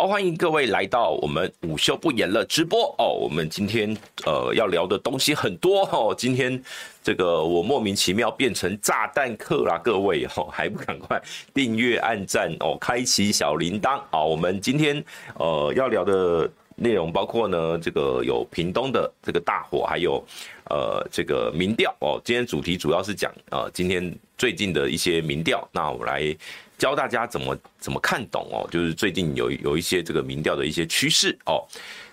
[0.00, 3.12] 好，欢迎各位来到我们午休不演了直播哦。
[3.20, 3.94] 我们今天
[4.24, 6.14] 呃要聊的东西很多哦。
[6.16, 6.58] 今天
[7.04, 11.20] 这个我莫名其妙变成炸弹客啦，各位哦，还不赶快
[11.52, 14.24] 订阅、按赞哦，开启小铃铛啊！
[14.24, 20.24] 我们今天呃要聊的内容包括呢，这个有屏东的这个大火，还有
[20.70, 22.18] 呃这个民调哦。
[22.24, 26.34] 今天主题主要是讲呃今天最近的一些民调，那我来。
[26.80, 31.62] 教大家怎么怎么看懂哦，就是最近有有一些这个民调的一些趋势哦。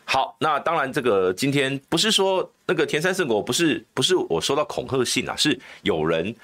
[0.05, 6.35] 好，那当然这个今天不是说那个田三圣果不是不是我收到恐吓信啊，是有人。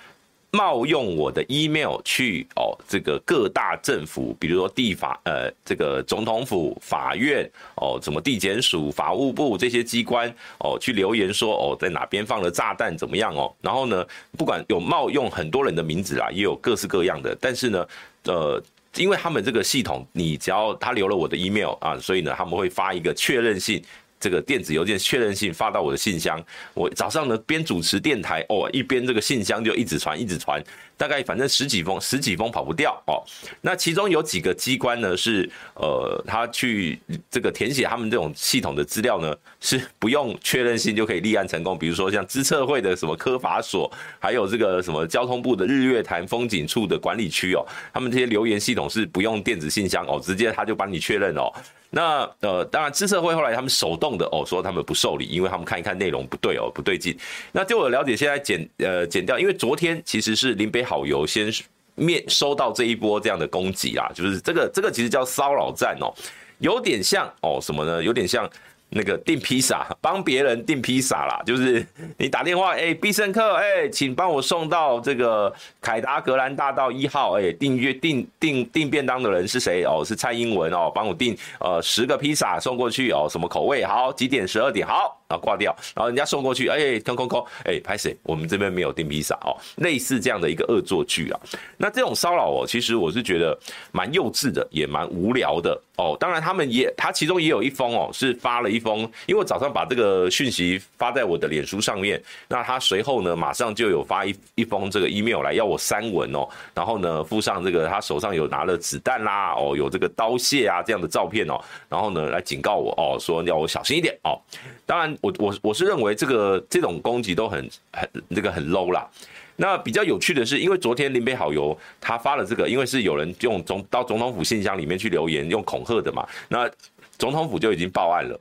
[0.55, 13.52] 冒用我的 email 去哦，这个各大政府，比如说地法呃，这个总统府、法院哦，什么地检署、法务部这些机关哦，去留言说哦，在哪边放了炸弹怎么样哦？
[13.62, 14.05] 然后呢，
[14.37, 17.87] 不管有冒用很多人的名字啊，也有各式各样的，但是呢，
[18.26, 18.63] 呃，
[18.96, 23.84] 因为他们这个系统，你只要他留了我的 email 啊，所以呢，他们会发一个确认信。
[24.24, 26.41] 这个电子邮件确认信发到我的信箱，
[26.74, 30.63] 我早上呢边主持电台哦，一边这个信箱就一直传一直传，
[30.96, 33.20] 大概反正十几封十几封跑不掉哦。
[33.60, 36.98] 那其中有几个机关呢是呃，他去
[37.30, 41.77] 这个填写他们这种系统的资料呢，是不用确认信就可以立案成功。
[41.77, 51.52] 比如说像资策会的什么科法所，还有这个什么交通部的日月潭风景处的管理区哦，他们这些留言系统是不用电子信箱哦，直接他就帮你确认哦。
[51.96, 57.16] 那呃，当然，知策会后来他们手动的哦，说他们不受理，因为他们看一看内容不对哦，不对劲。
[57.52, 61.54] 那据我了解，现在减呃减掉，因为昨天其实是林北好油先
[61.94, 66.12] 面收到这一波这样的攻击啦，就是这个这个其实叫骚扰战哦，
[66.58, 68.03] 有点像哦什么呢？
[68.03, 68.50] 有点像。
[68.96, 71.86] 那个订披萨，帮别人订披萨啦，就是
[72.18, 79.84] 你打电话，哎、必胜客，哎、请帮我送到这个凯达格兰大道一号，哎、订约订订订便当的人是谁？
[79.84, 83.84] 哦，是蔡英文哦，帮我订呃十个披萨送过去哦，什么口味？
[83.84, 84.48] 好，几点？
[84.48, 85.22] 十二点，好。
[85.28, 88.16] 然后挂掉，然后人家送过去，哎，空空空，哎，拍谁？
[88.23, 91.39] 我们这边没有订披萨哦，类似这样的一个恶作剧啊。
[91.78, 93.57] 那这种骚扰哦，其实我是觉得
[93.91, 96.16] 蛮幼稚的，也蛮无聊的哦。
[96.19, 111.59] 当然，他们也，他其中也有一封哦，是发了一封，因为我早上把这个讯息发在我的脸书上面，那他随后呢，马上就有发一一封这个 email 来要我删文哦，然后呢，附上这个他手上有拿了子弹啦，哦，有这个刀械啊这样的照片哦，
[111.90, 114.40] 然后呢，来警告我哦，说要我小心一点哦。
[114.85, 115.12] 当然。
[115.22, 119.09] 我我我是认为这个这种攻击都很很这个很 low 啦。
[119.56, 126.28] 那比较有趣的是，因为昨天林北好油他发了这个，因为是有人用总到总统府信箱里面去留言，用恐吓的嘛。
[126.50, 126.69] 那
[127.18, 128.40] 总统府就已经报案了，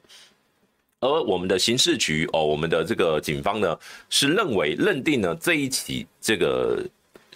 [1.01, 3.79] 而我们的刑事局哦，我们的这个警方呢
[4.09, 6.83] 是认为认定呢这一起这个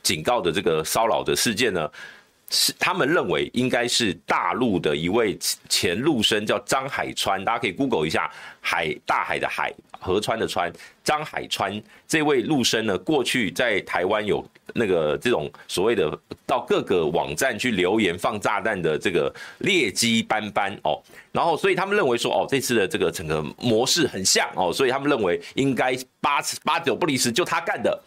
[0.02, 1.90] 警告的这个骚扰的事件呢。
[2.50, 5.36] 是他们认为应该是大陆的一位
[5.68, 8.30] 前陆生，叫张海川，大家可以 Google 一下，
[8.60, 21.02] 海大海的海，河川的川，张海川这位陆生呢，过去在台湾有那个这种所谓的到各个网站去留言放炸弹的这个劣迹斑斑哦，
[21.32, 28.00] 然后所以他们认为说哦，这次的这个整个模式很像哦，所以他们认为应该八八九不离十，就他干的。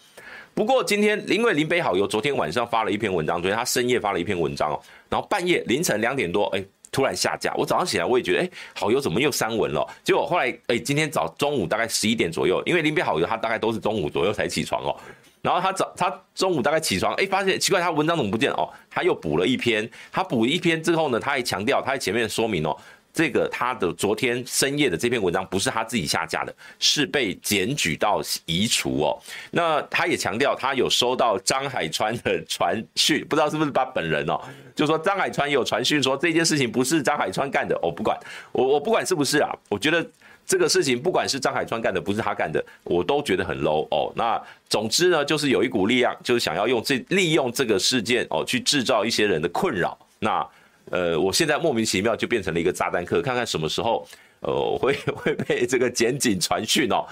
[0.59, 6.62] 不过今天，因为林北好油昨天晚上发了一篇文章，昨天他深夜发了一篇文章哦，然后半夜凌晨两点多，哎，
[6.92, 7.53] 突然下架。
[7.56, 9.88] 我早上起来我也觉得，哎，好油怎么又删文了？
[10.03, 14.94] 结果后来，哎，今天早中午大概十一点左右，因为林北好油他大概都是中午左右才起床哦，
[15.42, 18.69] 然后他早他中午大概起床，哎，发现奇怪，他文章怎么不见哦？
[18.90, 22.75] 他又补了一篇，他补一篇之后呢，他还强调，他在前面说明哦。
[23.12, 29.20] 这个他的昨天深夜的这篇文章不是他自己下架的，是被检举到移除哦。
[29.52, 34.39] 那他也强调，他有收到张海川的传讯，不知道是不是他本人哦，
[34.75, 38.18] 就说张海川有传讯说这件事情不是张海川干的，我不管，
[38.51, 40.06] 我我不管是不是啊，我觉得
[40.45, 44.13] 这个事情不管是张海川干的，不是他干的，我都觉得很 low 哦。
[44.16, 49.98] 那总之呢，就是有一股力量，就是想要用这利用这个事件哦，去制造一些人的困扰。
[50.19, 50.48] 那。
[50.91, 54.07] 呃，我现在莫名其妙就变成了一个炸弹客，看看什么时候
[54.41, 57.06] 呃 会会被这个检警传讯哦。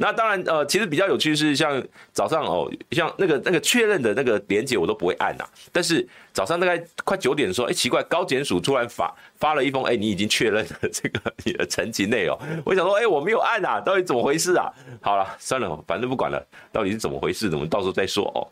[0.00, 1.82] 那当然呃，其实比较有趣是像
[2.12, 5.44] 早上哦，像那个那个确认的那个连结我都不会按呐。
[5.72, 12.38] 但是早上大概快九点的时候，哎，奇怪，高检署突然发发了一封，哎，你已经确认了这个你的成绩内容。
[12.64, 14.70] 我想说，哎，我没有按呐，到底怎么回事啊？
[15.02, 16.40] 好了，算了，反正不管了，
[16.70, 18.46] 到底是怎么回事，我们到时候再说哦。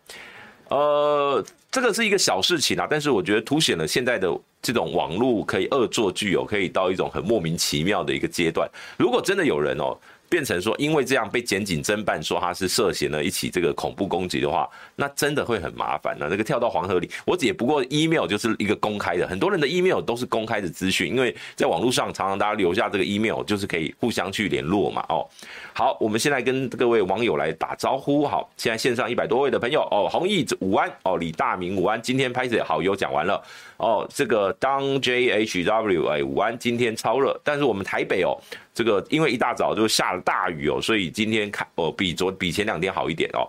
[0.69, 4.29] 呃，这个是一个小事情啊，但是我觉得凸显了现在的
[4.61, 8.69] 这种网络可以恶作剧哦，可以到一种很莫名其妙的一个阶段。
[8.99, 9.97] 如果真的有人哦，
[10.29, 16.27] 变成说，因为这样被检警侦办，说他是涉嫌了一起这个恐怖攻击的话，那真的会很麻烦呢。
[16.31, 25.05] 那个跳到黄河里，我也不过 email 就是一个公开的，很多人的 email 都是公开的资讯，因为在网络上常常大家留下这个 email，就是可以互相去联络嘛。
[25.09, 25.29] 哦，
[25.73, 28.27] 好，我们现在跟各位网友来打招呼。
[28.27, 33.43] 好，现在线上一百多位的朋友哦，弘毅午安哦，李大明午安，今天拍摄好友讲完了
[33.79, 38.37] 哦，这个当 JHW 哎武安，今天超热，但是我们台北哦。
[38.75, 43.49] 这个因为一大早就下了大雨哦，所以今天看哦比昨比前两天好一点哦。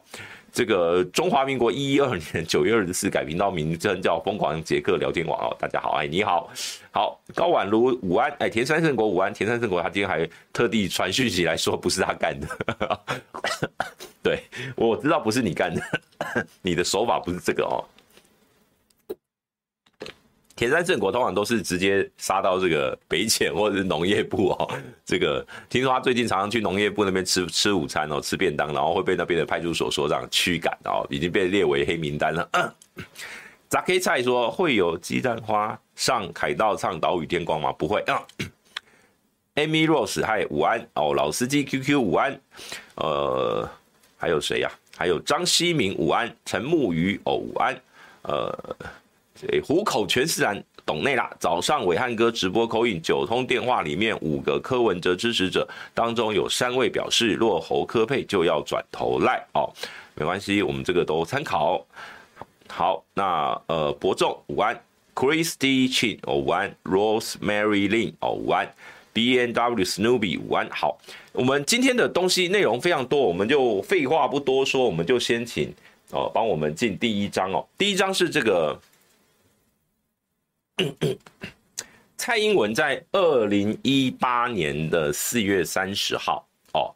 [0.53, 6.49] 这个中华民国一一二年九月二十四改频道名称叫疯狂杰克聊天网哦，大家好，哎你好，
[6.91, 12.99] 好高宛如武安，哎田山圣国武安，田山圣国他今天还特地传讯息来说不是他干的，
[14.23, 14.41] 对
[14.75, 15.81] 我知道不是你干的，
[16.63, 17.83] 你的手法不是这个哦。
[20.57, 24.67] 田山圣国通常都是直接杀到这个北检或者是农业部哦。
[25.05, 32.73] 这个听说他最近常常去农业部那边吃吃午餐哦，吃便当，然后会被那边的派出所所长驱赶哦，已经被列为黑名单了。
[33.69, 37.71] 杂 K 菜说会有鸡蛋花上凯道唱岛屿天光吗？
[37.73, 38.03] 不会。
[39.53, 42.41] Amy Rose 嗨午安哦，老司机 QQ 午安，
[42.95, 43.69] 呃，
[44.17, 44.97] 还有谁呀、啊？
[44.97, 47.79] 还有张希明午安，陈木鱼哦午安，
[48.23, 48.75] 呃。
[49.63, 51.29] 虎口全是蓝，懂内啦。
[51.39, 59.71] 早上伟汉哥直播 call in 九通电话里面五个柯文哲支持者当中有三位表示，落侯柯配就要转头赖哦，
[60.15, 61.85] 没关系，我们这个都参考。
[62.67, 64.79] 好，那呃伯仲午安
[65.13, 68.67] ，Christy Chin 哦午安，Rosemary Lin 哦午安
[69.13, 70.69] ，B N W Snoopy 午安。
[70.69, 70.97] 好，
[71.31, 75.73] 我们今天的东西内容非常多，我们就废话不多说，我们就先请
[76.11, 78.79] 哦帮我们进第一章哦，第一章是这个。
[82.17, 86.93] 蔡英文在二零一八年的四月三十号，哦，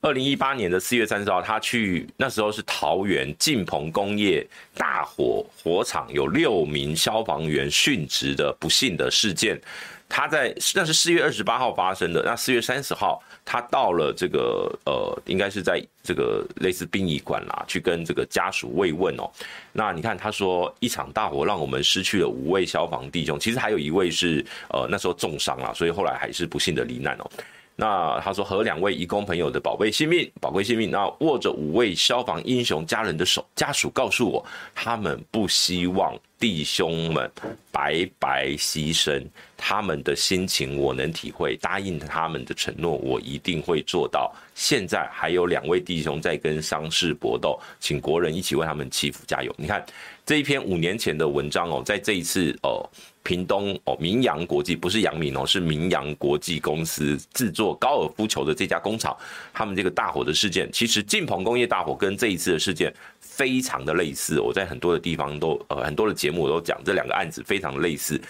[0.00, 9.60] 二零一八年的四月三十号，他去那时候是桃园晋鹏工业大火，火场有六名消防员殉职的不幸的事件。
[10.08, 19.30] 他在那是四月二十八号发生的，那四月三十号，他到了这个呃，应该是在这个类似殡仪馆啦，去跟这个家属慰问哦。
[19.72, 27.30] 那你看他说，一场大火让我们失去了五位消防弟兄，其实还有一位是呃那时候重伤啦，所以后来还是不幸的罹难哦。
[27.76, 34.44] 那他说和两位义工朋友的宝贝性命，宝贵性命，那握着五位消防英雄家人的手，家属告诉我，
[34.74, 36.18] 他们不希望。
[36.40, 37.30] 弟兄们
[37.70, 39.22] 白白牺牲，
[39.58, 41.54] 他们的心情我能体会。
[41.56, 44.34] 答应他们的承诺，我一定会做到。
[44.54, 49.54] 现在还有两位弟兄在跟伤势搏斗，请国人一起为他们祈福加油。
[49.58, 49.84] 你看
[50.24, 52.88] 这一篇五年前的文章哦，在这一次哦，
[53.22, 59.16] 屏东哦，明扬国际不是阳明哦，是明扬国际公司制作高尔夫球的这家工厂，
[59.52, 62.92] 他们这个大火的事件，其实晋鹏工业大火跟这一次的事件。
[63.20, 68.20] 非常的类似，我在很多的地方都呃很多的节目我都讲这两个案子非常类似，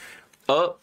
[0.47, 0.77] 而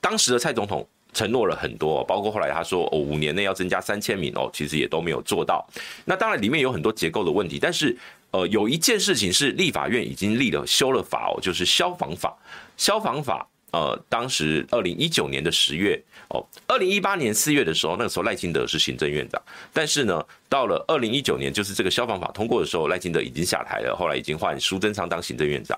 [0.00, 5.66] 当时的蔡总统承诺了很多，包括后来他说哦五年内要增加三千名哦，其实也都没有做到。
[6.06, 7.94] 那当然里面有很多结构的问题，但是
[8.30, 12.34] 呃有一件事情是立法院已经立了修了法哦，就是消防法，
[12.78, 13.46] 消防法。
[13.74, 25.76] 呃，当时二零一九年的十月哦，二零一八年四月的时候，那个时候赖清德是行政院长，但是呢，到了二零一九年，就是这个消防法通过的时候，赖清德已经下台了，后来已经换苏贞昌当行政院长。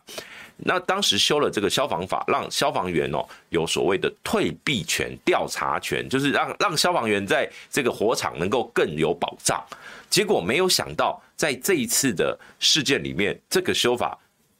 [0.58, 9.64] 那当时修了这个消防法，让消防员哦有所谓的退避权、调查权，就是让让消防员在这个火场能够更有保障。
[10.10, 14.18] 结果没有想到，在这一次的事件里面，这个修法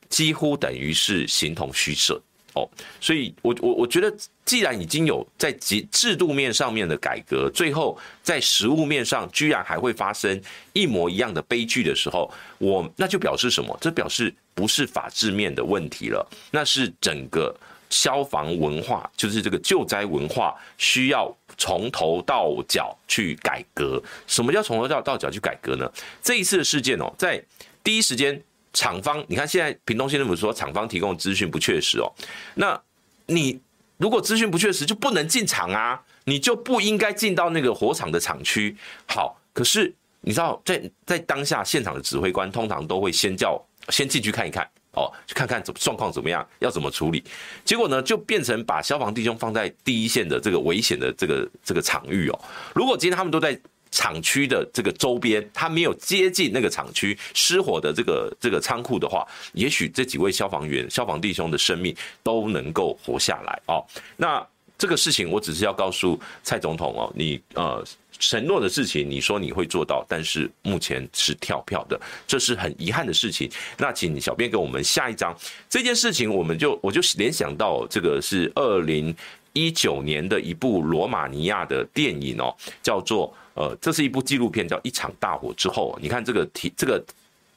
[0.08, 2.18] 几乎等于是形同虚设。
[2.56, 2.66] 哦，
[3.00, 4.10] 所以我我我觉得，
[4.46, 10.40] 既然已经有在制制度面上面的改革，最后在实物面上居然还会发生
[10.72, 13.76] 一模一样的悲剧的时候，我那就表示什么？
[13.78, 17.54] 这表示不是法制面的问题了，那是整个
[17.90, 24.02] 消防文化，就是这个救灾文化需要从头到脚去改革。
[24.26, 25.86] 什么叫从头到到脚去改革呢？
[26.22, 27.44] 这一次的事件哦，在
[27.84, 28.42] 第一时间。
[28.76, 32.12] 厂方，你看现在屏东县政府说厂方提供的资讯不确实哦，
[32.54, 32.78] 那
[33.25, 33.59] 你
[33.97, 38.76] 如果资讯不确实，就不能进厂啊，你就不应该进到那个火场的厂区。
[39.09, 39.90] 好，可是
[40.21, 47.25] 你知道，在在当下现场的指挥官通常都会先叫先进去看一看哦，去看看怎状况怎么样，要怎么处理。
[47.64, 52.38] 结果呢，就变成把消防弟兄放在第一线的这个危险的这个这个场域哦。
[52.75, 53.59] 如果今天他们都在。
[53.90, 63.84] 厂区的这个周边，他没有接近那个厂区失火的这个这个仓库的话，也许这几位消防员、消防弟兄的生命都能够活下来哦。
[64.16, 64.46] 那
[64.78, 67.82] 这个事情，我只是要告诉蔡总统哦，你呃
[68.18, 73.50] 承诺的事情，你说你会做到，但是目前是跳票的，这是很遗憾的事情。
[73.78, 75.34] 那请小编给我们下一张
[75.68, 79.14] 这件事情，我们就我就联想到这个是二零
[79.54, 85.96] 一九年的一部罗马尼亚的电影哦，叫做呃，这是一部纪录片，叫《一场大火之后》。
[86.00, 87.04] 你看这个题，这个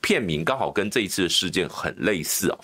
[0.01, 2.60] 片名刚好跟这一次的事件很类似哦。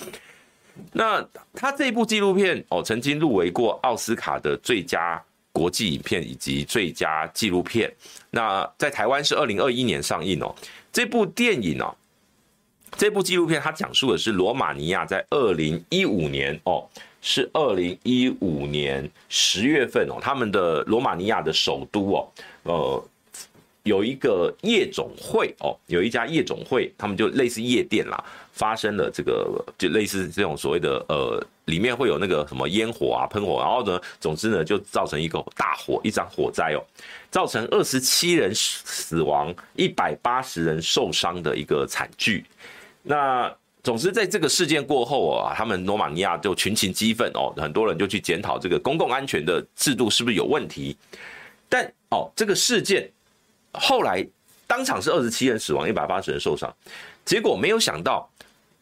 [0.92, 1.24] 那
[1.54, 5.22] 他这部纪录片哦，曾经入围过奥斯卡的最佳。
[5.56, 7.90] 国际影片以及最佳纪录片，
[8.30, 10.54] 那在台湾是二零二一年上映哦。
[10.92, 11.96] 这部电影哦，
[12.98, 16.86] 这部纪录片它讲述的是罗马尼亚在二零一五年哦，
[17.22, 22.28] 是二零一五年十月份哦，他们的罗马尼亚的首都哦，
[22.64, 23.08] 呃，
[23.86, 31.44] 有一个夜总会哦，有一家夜总会，他们就类似夜店啦，发生了这个就类似这种所谓的呃。
[31.66, 36.80] 里面会有那个什么烟火啊、喷火，然后呢，总之呢，就造成一个大火，一场火灾哦，
[37.32, 42.46] 造成二十七人死亡、一百八十人受伤的一个惨剧。
[43.02, 43.52] 那
[43.84, 50.96] 总之，在这个事件过后啊，他们罗马尼亚就群情激愤哦，很多人就去检讨这个公共安全的制度是不是有问题。
[51.68, 53.10] 但哦，这个事件
[53.80, 54.26] 后来
[54.68, 56.74] 当场是二十七人死亡、一百八十人受伤，
[57.24, 58.30] 结果没有想到，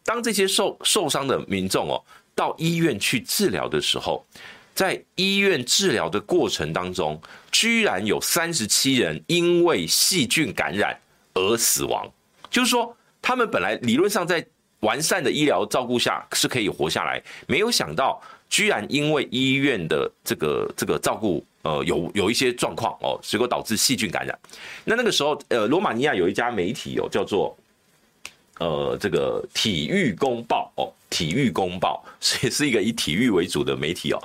[0.04, 2.02] 当这些受受伤的民众哦。
[2.36, 4.26] 到医院去治疗的时候，
[4.74, 7.16] 在医院治疗的过程当中，
[7.52, 10.98] 居然有三十七人因为细菌感染
[11.34, 12.04] 而死亡。
[12.50, 14.44] 就是说，他们本来理论上在
[14.80, 24.38] 完善的医疗照顾下是可以活下来，没有想到居然因为医院的这个这个照顾，呃，有有一些状况哦，结果导致细菌感染。
[24.84, 27.56] 那那个时候，呃，罗马尼亚有一家媒体哦，叫做。
[28.60, 34.22] 呃，这个体育公报哦，体育公报所以是一个以体育为主的媒体哦。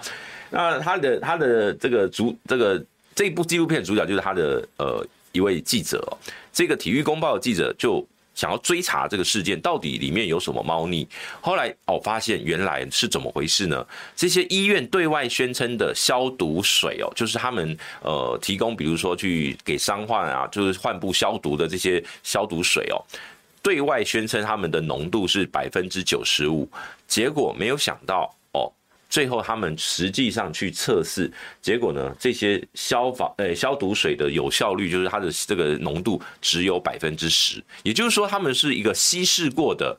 [0.51, 2.85] 那他的他的这个主这个
[3.15, 6.13] 这一部纪录片主角就是他的呃一位记者哦。
[6.53, 8.07] 这个体育公报的记者就
[8.39, 11.05] 想要追查这个事件到底里面有什么猫腻。
[11.41, 13.85] 后来哦，发现原来是怎么回事呢？
[14.15, 23.03] 这些医院对外宣称的消毒水哦，就是他们呃提供，比如说去给伤患啊，就是患部消毒的这些消毒水哦。
[23.61, 26.65] 对外宣称他们的浓度是百分之九十五，
[27.09, 28.33] 结果没有想到，
[29.09, 39.97] 最后他们实际上去测试，结果呢，这些消防呃消毒水的有效率就是它的这个浓度只有百分之十，也就是说他们是一个稀释过的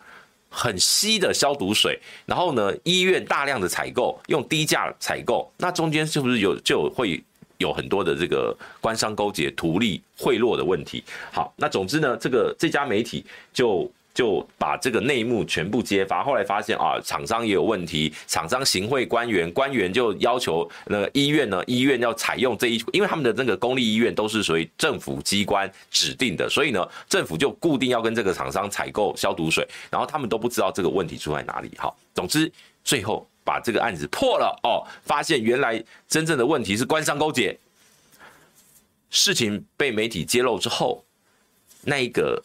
[0.49, 7.23] 很稀的消毒水，然后呢，医院大量的采购，用低价采购，那中间是不是有就会？
[7.61, 11.05] 有很多的这个官商勾结、图利贿赂的问题。
[11.31, 16.23] 好，那总之呢，这个这家媒体就就把这个内幕全部揭发。
[16.23, 31.71] 后来发现啊，厂商也有问题，厂商行贿官员，官员就要求那个医院呢，医院要采用这一，因为他们的那个公立医院都是属于政府机关指定的，所以呢，政府就固定要跟这个厂商采购消毒水，然后他们都不知道这个问题出在哪里。
[31.79, 32.51] 好，总之
[32.85, 33.27] 最后。
[33.43, 37.59] 把这个案子破了哦，发现原来真正的问题是官商勾结。
[39.09, 41.03] 事情被媒体揭露之后，
[41.83, 42.41] 那一个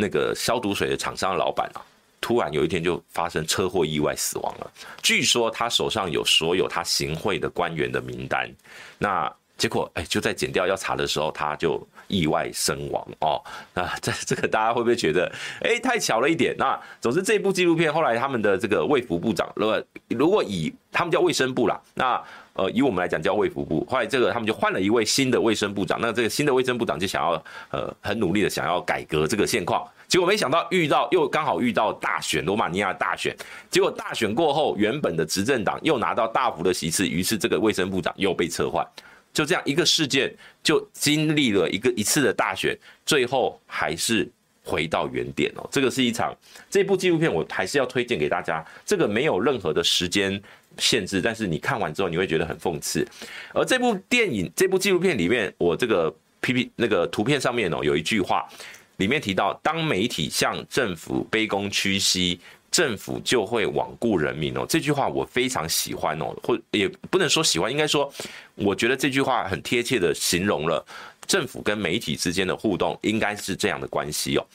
[0.00, 1.84] 那个消毒水的厂商的老板啊，
[2.20, 4.70] 突然有一天就发生车祸意外死亡了。
[5.02, 8.50] 据说他手上有所有他行贿的官员的名单，
[8.98, 11.86] 那结果哎，就在剪掉要查的时候，他就。
[12.10, 13.40] 意外身亡哦，
[13.72, 16.52] 那这这个大家会不会觉得哎、太巧了一点？
[16.58, 22.20] 那总之这部纪录片后来他们的这个卫福部长，如果如果以他们叫卫生部啦，那
[22.60, 33.34] 呃以我们来讲叫卫福部，后来这个他们就换了一位新的卫生部长，那这个新的卫生部长就想要呃很努力的想要改革这个现况，结果没想到遇到又刚好遇到大选，罗马尼亚大选，
[33.70, 38.86] 结果大选过后原本的执政党又拿到大幅的席次，于是这个卫生部长又被撤换。
[39.32, 40.30] 就这样一个事件，
[40.62, 42.76] 就经历了一个一次的大选，
[43.06, 44.28] 最后还是
[44.64, 45.66] 回到原点哦。
[45.70, 46.36] 这个是一场
[46.68, 48.62] 这部纪录片，我还是要推荐给大家。
[48.84, 50.38] 这个没有任何的时间
[50.78, 53.06] 限制，但是你看完之后你会觉得很讽刺。
[53.54, 58.48] 而这部电影、这部纪录片里面，我这个 P P 那个图片上面哦，有一句话，
[58.96, 62.38] 里面提到：当媒体向政府卑躬屈膝。
[62.70, 68.08] 政府就会罔顾人民哦，这句话我非常喜欢哦，或也不能说喜欢，应该说，
[68.54, 70.86] 我觉得这句话很贴切的形容了
[71.26, 74.46] 政府跟媒体之间的互动，应该是这样的关系哦。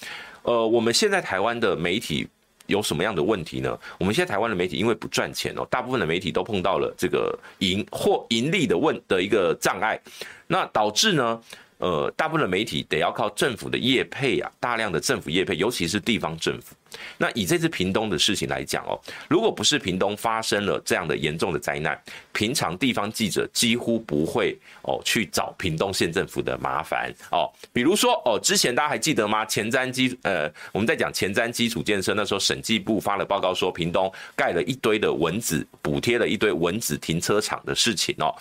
[0.44, 2.26] 呃，我们现在台湾的媒体
[2.68, 3.78] 有什么样的问题呢？
[4.00, 10.00] 我们现在台湾的媒体因为不赚钱哦，大部分的媒体都碰到了这个盈或盈利的问的一个障碍，
[10.48, 11.42] 那导致呢，
[11.78, 16.74] 呃，大部分的媒体得要靠政府的业配啊，大量的政府业配，尤其是地方政府。
[17.18, 22.02] 那以这次屏东的事情来讲哦，如果不是屏东发生了这样的严重的灾难，
[22.32, 27.52] 平常地方记者几乎不会哦去找屏东县政府的麻烦哦。
[27.74, 29.46] 比如说哦，之前大家还记得吗？
[29.46, 38.34] 前瞻基呃，我们在讲前瞻基础建设，那时候审计部发了报告说，屏东盖了一堆的蚊子，补贴了一堆蚊子停车场的事情哦。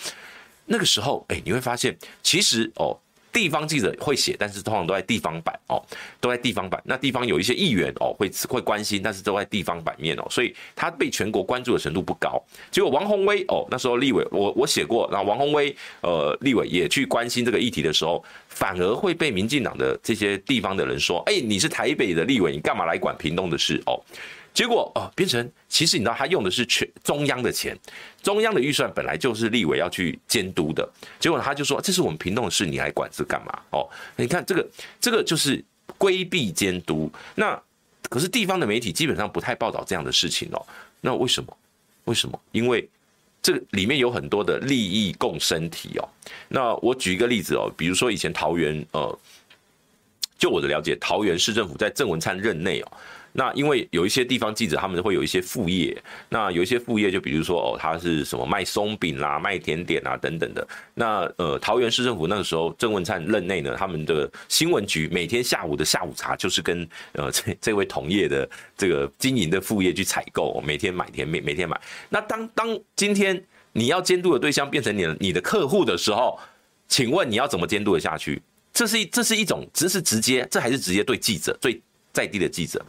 [0.64, 2.96] 那个时候，哎，你会发现其实哦。
[3.34, 5.82] 地方记者会写，但是通常都在地方版哦，
[6.20, 6.80] 都在地方版。
[6.86, 12.40] 那地方有一些议员哦，会会关心，但是都在地方版面哦，所以他被全国关注的程度不高。
[12.70, 24.00] 结果王宏威哦，那时候立委我我写过，那王宏威呃立委也去关心这个议题的时候，反而会被民进党的这些地方的人说，哎，你是台北的立委，你干嘛来管屏东的事哦？
[24.54, 27.76] 结果哦，变成其实你知道他用的是全中央的钱，
[28.22, 33.52] 中央的预算本来就是立委要去监督的，结果他就说，这是我们屏东的事，你来管这干嘛？
[33.70, 34.66] 哦，你看这个
[35.00, 35.62] 这个就是
[35.98, 37.10] 规避监督。
[37.34, 37.60] 那
[38.08, 40.66] 可是地方的媒体基本上不太报道这样的事情哦。
[41.00, 41.56] 那为什么？
[42.04, 42.40] 为什么？
[42.52, 42.88] 因为
[43.42, 46.08] 这个里面有很多的利益共生体哦。
[46.46, 49.18] 那我举一个例子哦，比如说以前桃园呃，
[50.38, 52.92] 就我的了解，桃园市政府在郑文灿任内哦。
[53.36, 56.00] 那因为有一些地方记者，他们会有一些副业。
[56.28, 60.66] 那有一些副业，就比如说哦，他是什么卖松饼啦、卖甜点啊等等的。
[60.94, 71.80] 那呃，桃园市政府那个时候郑文灿任内呢，他们的新闻局每天下午的下午茶就是跟呃这这位同业的这个经营的副业去采购，每天买甜，每每天买。
[72.08, 76.38] 那当当今天你要监督的对象变成你的你的客户的时候，
[76.86, 78.40] 请问你要怎么监督得下去？
[78.72, 81.80] 这是这是一种，只是直接，这还是直接对记者最
[82.12, 82.84] 在地的记者。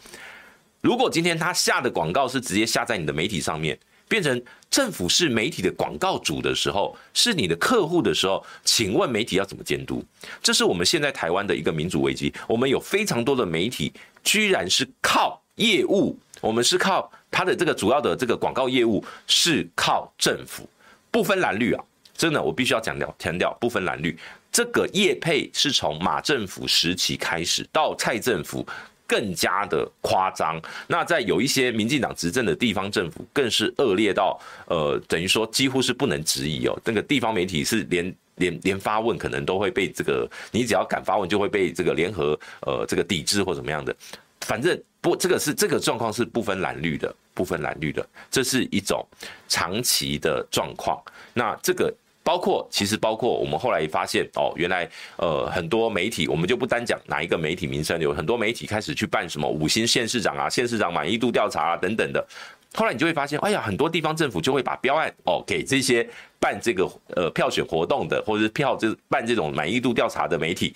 [0.85, 3.75] 如果今天他下的广告是直接下在你的媒体上面，
[4.07, 4.39] 变成
[4.69, 10.05] 政府是媒体的广告主的时候，是你的客户的时候，请问媒体要怎么监督？
[10.43, 12.31] 这是我们现在台湾的一个民主危机。
[12.47, 13.91] 我们有非常多的媒体，
[14.23, 20.69] 居然是靠业务，我们是靠他的这个主要的这个广告业务是靠政府，
[21.09, 21.83] 不分蓝绿啊，
[22.15, 24.15] 真的，我必须要强调强调不分蓝绿。
[24.51, 28.63] 这个业配是从马政府时期开始到蔡政府。
[29.07, 36.79] 更加的夸张，那在有一些民进党执政的地方政府，更是恶劣到，呃，等于说几乎是不能质疑哦。
[36.83, 43.95] 那个地方媒体是连连连发问，可能都会被这个，你只要敢发问，就会被这个联合呃这个抵制或怎么样的。
[44.41, 49.05] 反正不，这个是这个状况是不分蓝绿的，不分蓝绿的，这是一种
[49.47, 51.01] 长期的状况。
[51.33, 51.93] 那这个。
[52.25, 62.27] 包括其实包括我们后来也发现哦，原来呃很多媒体，我们就不单讲哪一个媒体名称，有很多媒体开始去办什么五星县市长啊、县市长满意度调查啊等等的。
[62.73, 66.05] 后来你就会发现，哎呀，很多地方政府就会把标案哦给这些
[66.39, 70.73] 办这个呃票选活动的，或者是票这办这种满意度调查的媒体，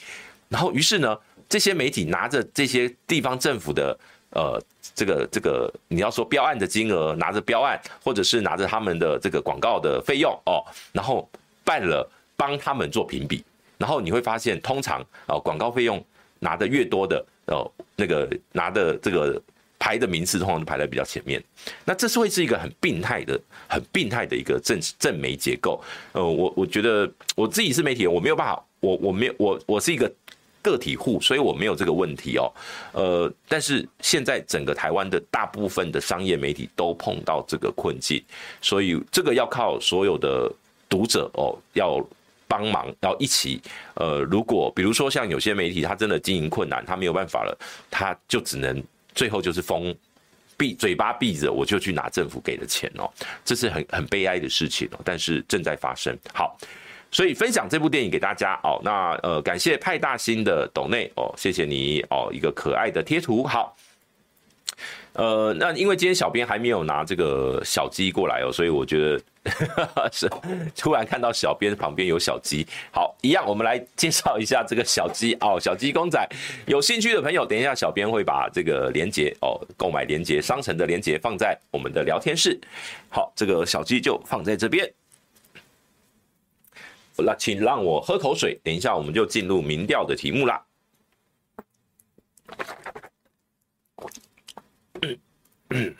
[0.49, 1.17] 然后于是呢，
[1.49, 3.99] 这些媒体拿着这些地方政府的
[4.33, 11.27] 呃这个这个你要说标案的金额，拿着标案，或者是拿着他们的这个广告的费用哦，然后。
[11.69, 13.43] 办了帮他们做评比，
[13.77, 16.03] 然后你会发现，通常哦广告费用
[16.39, 19.39] 拿的越多的哦，那个拿的这个
[19.77, 21.39] 排的名次通常都排在比较前面。
[21.85, 25.79] 那这是会是一个很病态的、很病态的一个政政媒结构。
[26.13, 30.11] 呃，我我觉得我自己是媒体人，我没有办法，我我没有我我是一个
[30.63, 32.51] 个体户，所以我没有这个问题哦。
[32.93, 38.23] 呃，但是现在整个台湾的大部分的商业媒体都碰到这个困境，
[38.59, 40.51] 所以这个要靠所有的。
[40.89, 42.03] 读者哦，要
[42.47, 43.61] 帮忙，要一起。
[43.93, 47.57] 呃，如果比如说像有些媒体，他真的经营困难，他没有办法了，
[47.91, 49.95] 他就只能最后就是封
[50.57, 53.07] 闭嘴巴闭着，我就去拿政府给的钱哦，
[53.45, 54.99] 这是很很悲哀的事情哦。
[55.05, 56.17] 但是正在发生。
[56.33, 56.57] 好，
[57.11, 58.81] 所以分享这部电影给大家哦。
[58.83, 63.45] 那呃，感谢派大星的斗内哦，谢谢你哦，一个可爱的贴图。
[63.45, 63.75] 好。
[65.19, 69.21] 呃，那因为今天小编还没有拿这个小鸡过来哦，所以我觉得
[70.13, 70.29] 是
[70.77, 72.65] 突然看到小编旁边有小鸡。
[72.89, 76.25] 好，一样，我们来介绍一下这个小鸡哦，小鸡公仔。
[76.67, 82.57] 有兴趣的朋友，等一下小编会把这个链接哦，购买链接、商城的链接放在我们的聊天室。
[83.09, 84.89] 好，这个小鸡就放在这边。
[87.17, 90.63] 那请让我喝口水，等一下我们就进入民调的题目啦。
[95.01, 95.95] 嗯，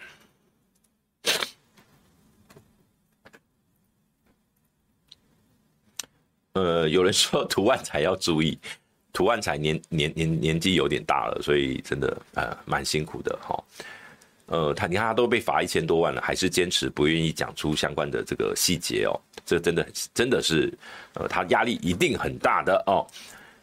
[6.54, 8.58] 呃，有人说涂万才要注意，
[9.14, 13.64] 涂万才年年年年纪有点大了，所以真的呃蛮辛苦的哈。
[14.48, 19.14] 呃，他你看他都被罚一千多万了，还是坚持不愿意讲出相关的这个细节哦，
[19.46, 20.74] 这真的真的是
[21.14, 23.06] 呃他压力一定很大的哦。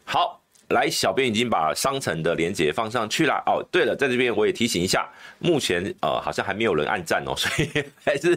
[0.05, 0.41] 好。
[0.71, 3.65] 来，小编已经把商城的链接放上去了哦。
[3.71, 7.71] 对了，在这边我也提醒一下，目前呃好像还没有人按赞哦， 所以
[8.05, 8.35] 还是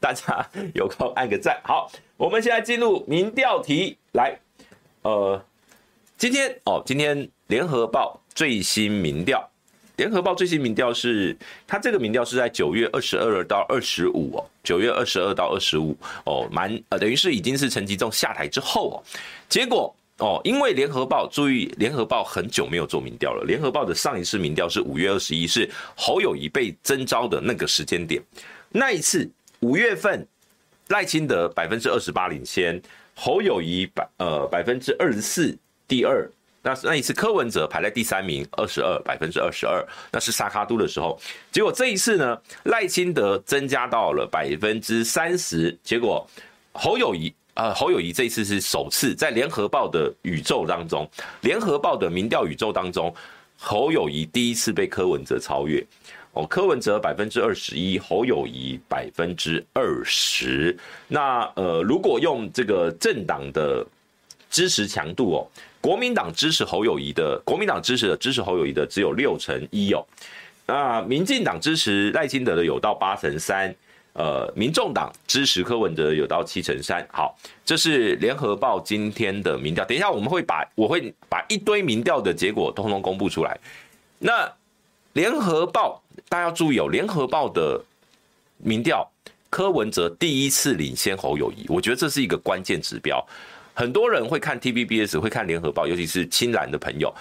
[0.00, 1.60] 大家有空按个赞。
[1.62, 4.36] 好，我们现在进入民调题，来，
[5.02, 5.40] 呃，
[6.18, 9.48] 今天哦，今天联合报最新民调，
[9.94, 11.36] 联合报最新民调是
[11.68, 18.98] 它这个民调是在九月二十二到二十五哦，九月二十二到二十五哦，蛮呃等于是已经是陈吉仲下台之后哦，
[19.48, 19.94] 结果。
[20.18, 23.42] 哦，因为联合报注意，联合报很久没有做民调了。
[23.44, 28.22] 联合报的上一次民调是五月二十一，是侯友宜被征召的那个时间点。
[28.70, 30.24] 那一次五月份，
[30.88, 32.80] 赖清德百分之二十八领先，
[33.16, 36.30] 侯友宜百呃百分之二十四第二。
[36.62, 41.20] 那那一次柯文哲排在第三名，二十二百分之二十二，那是沙卡都的时候。
[41.50, 46.24] 结果这一次呢，赖清德增加到了百分之三十，结果
[46.72, 47.34] 侯友宜。
[47.54, 51.08] 呃，侯友谊这一次是首次在联合报的宇宙当中，
[51.42, 53.14] 联合报的民调宇宙当中，
[53.56, 55.84] 侯友谊第一次被柯文哲超越。
[56.32, 60.76] 哦，柯文哲百分之二十一，侯友谊百分之二十。
[61.06, 63.86] 那呃，如果用这个政党的
[64.50, 65.46] 支持强度哦，
[65.80, 70.04] 国民党支持侯友谊的，国民党支持的支持侯友谊的只有六成一哦。
[70.66, 73.72] 那民进党支持赖清德的有到八成三。
[74.14, 77.04] 呃，民众党支持柯文哲有到七成三。
[77.12, 79.84] 好，这是联合报今天的民调。
[79.84, 83.58] 等一下我们会把我会把一堆民调的结果通通公布出来。
[84.20, 84.48] 那
[85.14, 87.82] 联合报大家要注意哦，联合报的
[88.58, 89.04] 民调，
[89.50, 93.20] 柯文哲第一次领先侯友宜，我觉得这是一个关键指标。
[93.74, 97.12] 很多人会看 TVBS，会看联合报，尤其是亲蓝的朋友，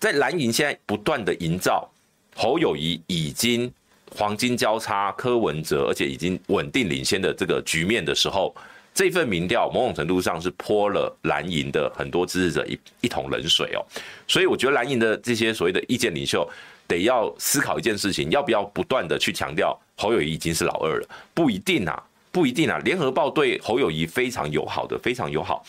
[0.00, 1.88] 在蓝营现在不断的营造
[2.34, 3.72] 侯友宜已经。
[4.16, 8.54] 黄金交叉，柯文哲，而且已经稳定领先的这个局面的时候，
[8.92, 13.86] 这份民调某种程度上是泼了蓝营的很多支持者一一桶冷水哦。
[14.26, 16.46] 所以我觉得蓝营的这些所谓的意见领袖
[16.88, 21.08] 得要思考一件事情，要不要不断的去强调侯友谊已经是老二了？
[21.32, 22.78] 不一定啊，不一定啊。
[22.84, 25.64] 联合报对侯友谊非常友好的，非常友好。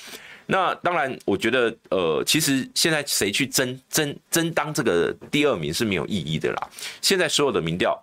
[0.48, 6.70] 那当然，我觉得呃，其实现在谁去争争争当这个第二名是没有意义的啦。
[7.02, 7.98] 现在所有的民调。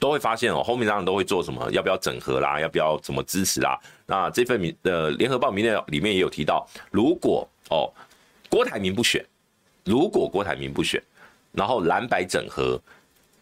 [0.00, 1.70] 都会发现哦，后面当然都会做什么？
[1.70, 2.60] 要不要整合啦？
[2.60, 3.78] 要不要怎么支持啦？
[4.06, 7.92] 那这份民呃联合报民调里面也有提到，如果哦
[8.48, 9.24] 郭台铭不选，
[9.84, 11.02] 如果郭台铭不选，
[11.52, 12.80] 然后蓝白整合，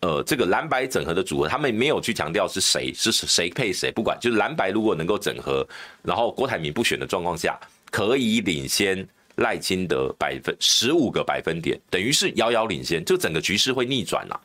[0.01, 5.67] 呃这个蓝白整合的组合，他们没有去强调是谁是谁配谁，不管就是蓝白如果能够整合，
[6.03, 7.59] 然后郭台铭不选的状况下，
[7.91, 9.07] 可以领先。
[9.43, 14.41] 赖清德百分十五个百分点，等于是遥遥领先，就整个局势会逆转了。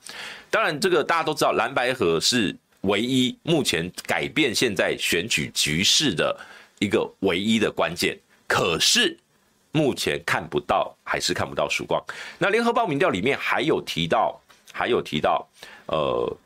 [0.50, 6.36] 当然，这个大家都知道，蓝白河是唯一目前改变现在选举局势的
[6.80, 8.18] 一个唯一的关键。
[8.48, 9.16] 可是
[9.72, 12.04] 目前看不到，还是看不到曙光。
[12.40, 14.40] 那联合报民调里面还有提到，
[14.72, 15.48] 还有提到，
[15.86, 16.38] 呃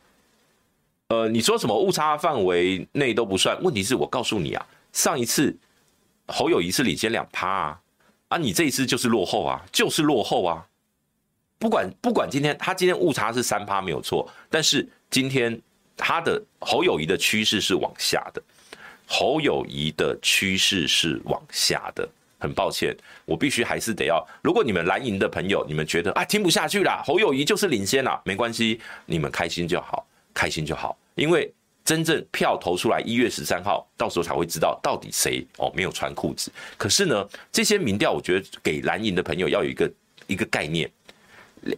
[1.08, 3.58] 呃，你说什么误差范围内都不算。
[3.62, 5.56] 问题是我告诉你啊，上一次
[6.28, 7.80] 侯友宜是领先两趴啊。
[8.32, 10.66] 啊，你这一次就是落后啊，就是落后啊！
[11.60, 15.60] 不管不管今天他今天误差是三趴没有错，但是今天
[15.98, 18.42] 他的侯友谊的趋势是往下的，
[19.06, 22.08] 侯友谊的趋势是往下的。
[22.40, 24.26] 很抱歉，我必须还是得要。
[24.42, 31.54] 如果你们蓝营的朋友，你们觉得啊听不下去了，侯友谊就是领先了，没关系，你们开心就好，开心就好，因为。
[31.84, 36.52] 真正票投出来，一月十三号，到时候才会知道到底谁哦没有穿裤子。
[36.78, 39.92] 可是呢，这些民调，我觉得给蓝营的朋友要有一个
[40.28, 40.90] 一个概念，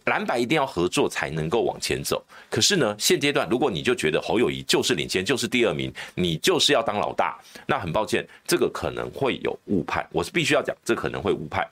[0.05, 2.23] 蓝白一定要合作才能够往前走。
[2.49, 10.05] 可是呢，现阶段如果你就觉得侯友谊就是领先，就是第二名，你就是要当老大，那很抱歉，这个可能会有误判。
[10.11, 11.67] 我是必须要讲，这可能会误判。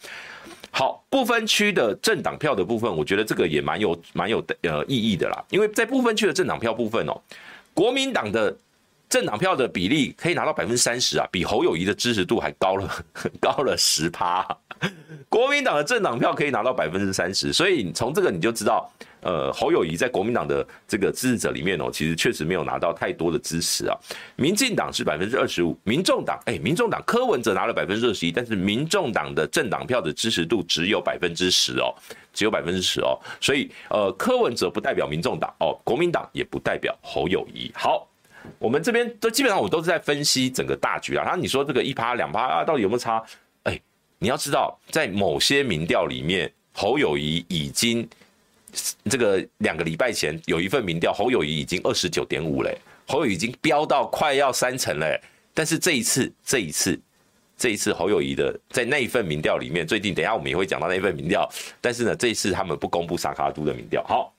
[0.72, 7.22] 好，不分区的政党票的部分，我觉得这个也蛮有蛮有呃意义的啦，因为在不分区的政党票部分哦。
[7.74, 8.58] 国民党的
[9.12, 12.90] 政党票的比例可以拿到百分之三十啊，比侯友谊的支持度还高了，
[13.42, 14.48] 高了十趴。
[15.28, 23.96] 国民党的政党票可以拿到百分之三十，所以从这个你就知道，呃，侯友谊在国民党的这个支持者里面哦，其实确实没有拿到太多的支持啊。
[24.38, 31.94] 民进党是百分之二十五，民众党哎，民众党柯文哲拿了百分之二十一，但是民众党的政党票的支持度只有百分之十哦。
[32.34, 37.70] 只有百分之十哦，所以呃，柯文哲不代表民众党哦，国民党也不代表侯友谊。
[37.76, 38.08] 好，
[38.60, 41.24] 我们这边都基本上我都是在分析整个大局啊。
[41.24, 43.24] 然后你说这个一趴两趴啊，到底有没有差？
[43.64, 43.80] 哎，
[44.20, 48.08] 你要知道，在某些民调里面，侯友谊已经
[49.06, 52.78] 这个两个礼拜前有一份民调，侯友谊已经二十九点五嘞，
[53.08, 55.20] 侯友宜已经飙到快要三成嘞。
[55.54, 57.00] 但是这一次，这一次。
[57.58, 61.48] 这一次侯友谊的在那一份民调里面，最近等一下我们也会讲到那一份民调，
[61.80, 64.34] 但是呢，这一次他们不公布萨卡都的民调，好，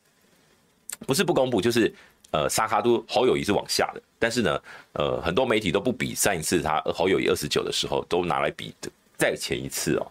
[1.07, 1.95] 不是不公布，就是
[2.33, 4.61] 呃沙卡都侯友谊是往下的，但是呢，
[4.95, 10.07] 呃很多媒体都不比上一次他侯友谊二十九的时候，都拿来比的再前一次哦。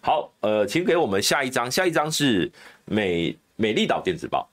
[0.00, 2.50] 好，呃，请给我们下一张，下一张是
[2.84, 4.46] 美美丽岛电子报。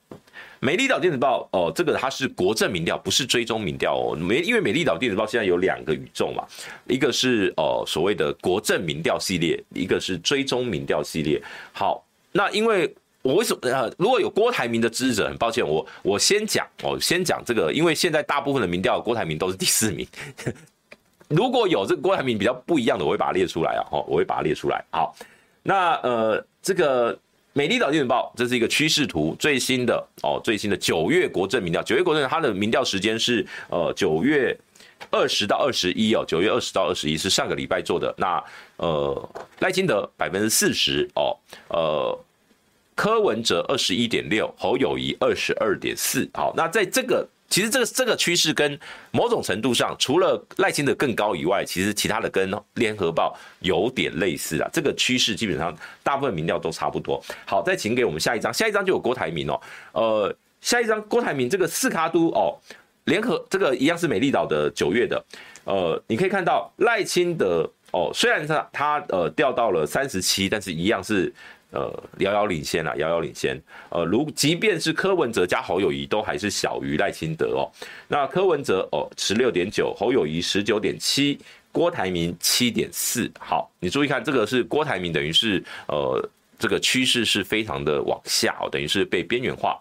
[0.61, 4.15] 美丽岛电子报哦，这个它是国政民调，不是追踪民调哦。
[4.15, 6.45] 美因为美丽岛电子报现在有两个宇宙嘛，
[6.85, 11.41] 一个是哦所谓的国政民调系列，一个是追踪民调系列。
[11.71, 12.93] 好，那因为
[13.29, 20.07] 我为什么呃，如果有郭台铭的支持者，很抱歉，我我先讲哦，先讲这个，因为现在大部分的民调郭台铭都是第四名。
[21.29, 24.83] 如果有这个郭台铭比较不一样的，我会把它列出来啊，哦，我会把它列出来。
[24.89, 25.15] 好，
[25.61, 27.17] 那呃这个。
[27.51, 34.55] 美丽岛电子报，这是一个趋势图，最新的哦，最新的九月国政民调，九月国政它的民调时间是呃九月
[35.09, 38.13] 二十到二十一哦，九月二十到二十一是上个礼拜做的。
[38.17, 38.41] 那
[38.77, 41.35] 呃赖清德百分之四十哦，
[41.69, 42.17] 呃
[42.99, 46.29] 柯文哲二十一点六，侯友宜二十二点四。
[46.33, 47.25] 好，那在这个。
[47.47, 48.77] 其实这个这个趋势跟
[49.09, 54.69] 某种程度上，除了赖清德更高以外，其实其他的跟联合报有点类似啊。
[54.73, 57.23] 这个趋势基本上大部分民调都差不多。
[57.47, 59.59] 好，再请给我们下一张，下一张就有郭台铭哦。
[59.93, 62.53] 呃，下一张郭台铭这个四卡都哦，
[63.05, 65.25] 联合这个一样是美丽岛的九月的。
[65.63, 71.33] 呃，你可以看到赖清德哦，虽然他他呃掉到了三十七，但是一样是。
[71.71, 73.59] 呃，遥遥领先啊，遥遥领先。
[73.89, 77.69] 呃，如即便是柯文哲加侯友谊，都还是小于赖清德哦。
[78.07, 81.39] 那柯文哲哦，十六点九，侯友谊十九点七，
[81.71, 83.31] 郭台铭七点四。
[83.39, 89.79] 好，你注意看，这个是郭台铭，等于是呃，这个趋势是非常的往下哦，等于是被边缘化。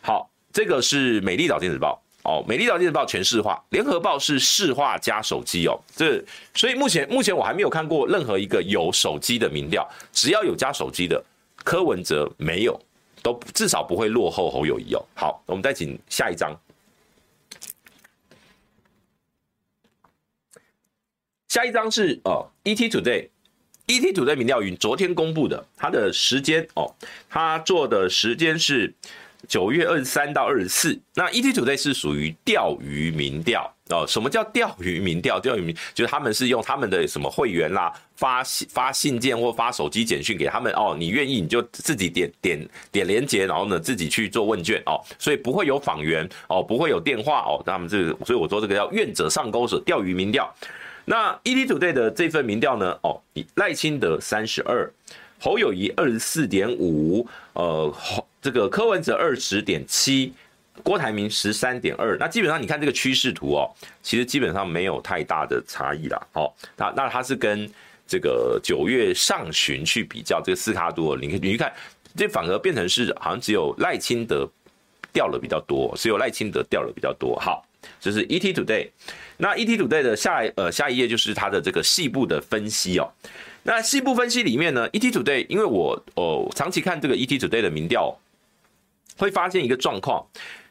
[0.00, 2.01] 好，这个是美丽岛电子报。
[2.24, 5.76] 哦，美丽岛电子报全市化，联合报是市话加手机哦。
[5.96, 11.20] 这所以目前目前我还没有看过任何一个有手机的民调，只要有加手机的，
[11.64, 12.80] 柯文哲没有，
[13.22, 15.04] 都至少不会落后侯友宜哦。
[15.16, 16.56] 好，我们再请下一张，
[21.48, 26.94] 下一张是哦，ET Today，ET Today 民调云昨天公布的，它的时间哦，
[27.28, 28.94] 它做的时间是。
[29.48, 34.06] 九月二十三到二十四，那 ETtoday 是属于钓鱼民调哦。
[34.06, 35.40] 什么叫钓鱼民调？
[35.40, 40.96] 钓鱼民就是他们是用他们的什么会员啦，发信发信件或发手机简讯给他们哦。
[40.98, 45.00] 你愿意你就自己点点点连接，然后呢自己去做问卷哦。
[45.18, 47.62] 所以不会有访员哦，不会有电话哦。
[47.66, 50.48] 他们这个，所以我说这个叫愿者上钩者钓鱼民调。
[51.04, 52.96] 那 ETtoday 的这份民调呢？
[53.02, 53.20] 哦，
[53.56, 54.88] 赖清德三十二，
[55.40, 58.24] 侯友谊二十四点五，呃侯。
[58.42, 60.32] 这个柯文哲二十点七，
[60.82, 63.70] 郭台铭十三点二，那基本上你看这个趋势图哦，
[64.02, 66.20] 其实基本上没有太大的差异啦。
[66.32, 67.70] 好，那那它是跟
[68.04, 71.72] 这个九月上旬去比较这个四卡多，你你看，
[72.16, 74.50] 这反而变成是好像只有赖清德
[75.12, 77.38] 掉了比较多，只有赖清德掉了比较多。
[77.38, 77.64] 好，
[78.00, 78.88] 这是 ET Today，
[79.36, 83.08] 那 ET Today 的下呃下一页就是它的这个细部的分析哦。
[83.62, 88.12] 那细部分析里面呢，ET Today，因为我哦长期看这个 ET Today 的民调。
[89.22, 90.26] 会发现一个状况，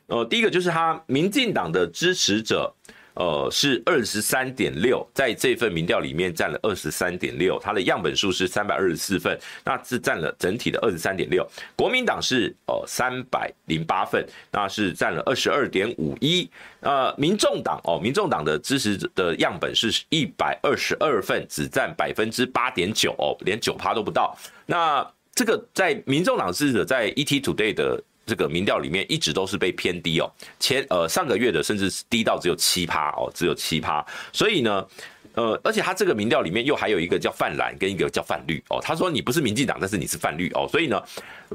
[0.08, 2.70] 呃，第一个就是他民进党的支持者，
[3.14, 11.50] 呃，是二十三点六，在这份民调里面占了二十三点六，它的样本数是三百二十四份，那是占了整体的二十三点六。
[11.78, 16.50] 国民党是呃三百零八份，那是占了二十二点五一。
[16.82, 24.38] 呃，民众党哦，民众党的支持者的样本是一百二十二份，只占百分之八点九哦，连九趴都不到。
[24.66, 34.88] 那这个在民众党支持者在 ETtoday 的这个民调里面一直都是被偏低哦，前呃上个月的甚至是低到只有七趴哦，只有七趴，所以呢，
[35.34, 41.02] 呃，而且他这个民调里面又还有一个叫泛蓝跟一个叫泛绿哦，他说你不是民进党，但是你是泛绿哦，所以呢，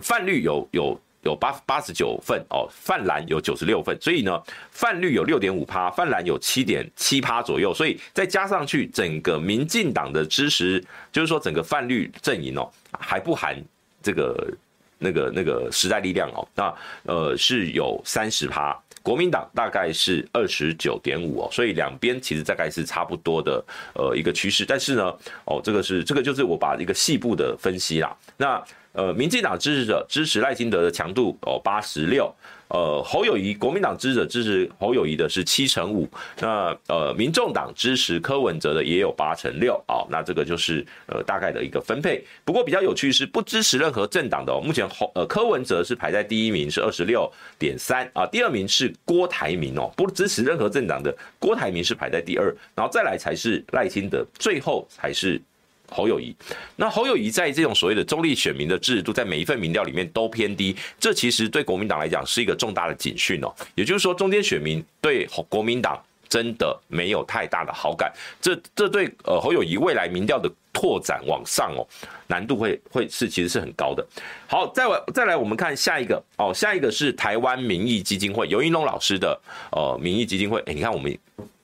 [0.02, 13.56] 泛绿有有有八八十九份哦，泛蓝有九十六份，所以呢，泛绿有六点五趴，泛蓝有七点七趴左右，所以再加上去整个民进党的支持，就是说整个泛绿阵营哦，还不含
[14.02, 14.52] 这个。
[14.98, 32.34] 那个那个时代力量哦，那呃是有三十趴，国民党大概是二十九点五哦，所以两边其实大概是差不多的呃一个趋势，但是呢哦这个是这个就是我把一个细部的分析啦，那呃民进党支持者支持赖清德的强度哦八十六，
[32.68, 36.08] 呃，侯友宜国民党支持者支持侯友宜的是七成五，
[36.40, 42.24] 那呃，民众党支持柯文哲的也有八成六，好，那这个就是呃大概的一个分配。
[42.44, 55.40] 不过比较有趣是不支持任何政党的，目前侯呃柯文哲是排在第一名是二十六点三啊，第二名是郭台铭哦，不支持任何政党的郭台铭是排在第二，然后再来才是赖清德，最后才是。
[55.90, 56.34] 侯友谊，
[56.76, 63.52] 那侯友谊在这种所谓的中立选民的制度，在每一份民调里面都偏低，这其实对国民党来讲是一个重大的警讯哦。
[63.74, 71.86] 也就是说，中间选民对国民党真的没有太大的好感，这这对呃侯友谊未来民调的拓展往上哦，
[72.26, 74.04] 难度会会是其实是很高的。
[74.46, 81.16] 好，再来再来，我们看下一个哦，下一个是台湾民意基金会尤一龙老师的呃民意基金会，哎，你看我们。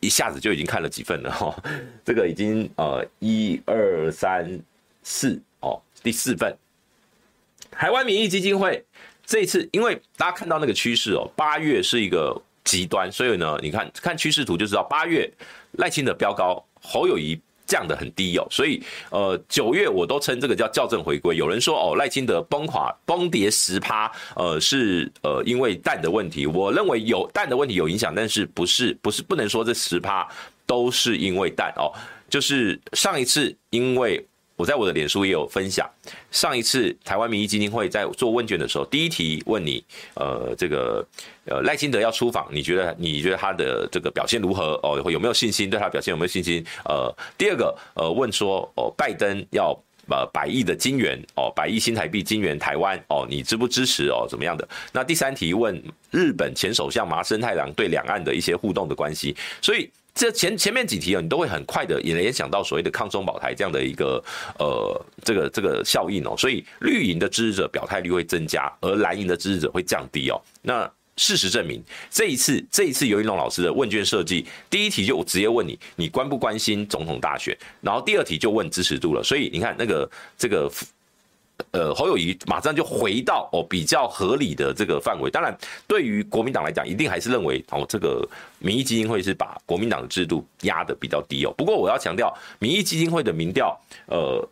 [0.03, 1.57] 一下子就已经看了几份了哈，
[2.05, 4.61] 这个已经呃一二三
[5.03, 6.55] 四哦，第四份。
[7.71, 8.85] 台湾民意基金会
[9.25, 15.33] 这一次，因为大家看到那个趋势哦，八月是一个极端，所以呢，你看看趋势图就知道，八月
[15.79, 17.41] 赖清德飙高，侯友谊。
[17.73, 21.35] 降得很低哦，所以呃九月我都称这个叫校正回归。
[21.35, 26.47] 有人说哦赖清德崩垮崩跌十趴，呃是呃因为蛋的问题。
[26.47, 30.29] 我认为有蛋的问题有影响，但是不是不是不能说这十趴
[30.67, 31.89] 都是因为蛋哦，
[32.29, 34.23] 就是上一次因为。
[34.63, 35.91] 我在我的脸书也有分享，
[36.31, 39.83] 上一次台湾民意基金会在做问卷的时候，第一题问你，
[40.15, 41.05] 呃，这个
[41.47, 44.79] 呃赖清德要出访，你觉得你觉得他的这个表现如何？
[44.85, 45.69] 哦，有没有信心？
[45.69, 46.65] 对他表现有没有信心？
[46.85, 49.77] 呃，第二个呃问说，哦，拜登要
[50.09, 54.11] 呃百亿的金元，哦，百亿新台币金元台湾，哦，你支不支持？
[54.11, 54.69] 哦，怎么样的？
[54.93, 59.91] 那第三题问日本前首相麻生太郎对两岸的一些互动的关系，所以。
[60.15, 64.23] 这前前面几题啊，你都会很快的也联想到所谓的抗中保台这样的一个
[64.59, 70.41] 呃这个这个效应哦，所以绿营的支持者表态率会增加，而蓝营的支持者会降低哦。
[70.61, 79.23] 那事实证明，这一次这一次游云龙老师的问卷设计，第一题就直接问你，你关不关心总统大选，然后第二题就问支持度了。
[79.23, 80.71] 所以你看那个这个。
[81.71, 85.31] 呃，侯友谊马上就回到哦比较合理的这个范围。
[85.31, 91.55] 当然，对于国民党来讲，一定还是认为哦这个民意基金会是把国民党的制度压得比较低哦。
[91.57, 94.47] 不过我要强调，民意基金会的民调呃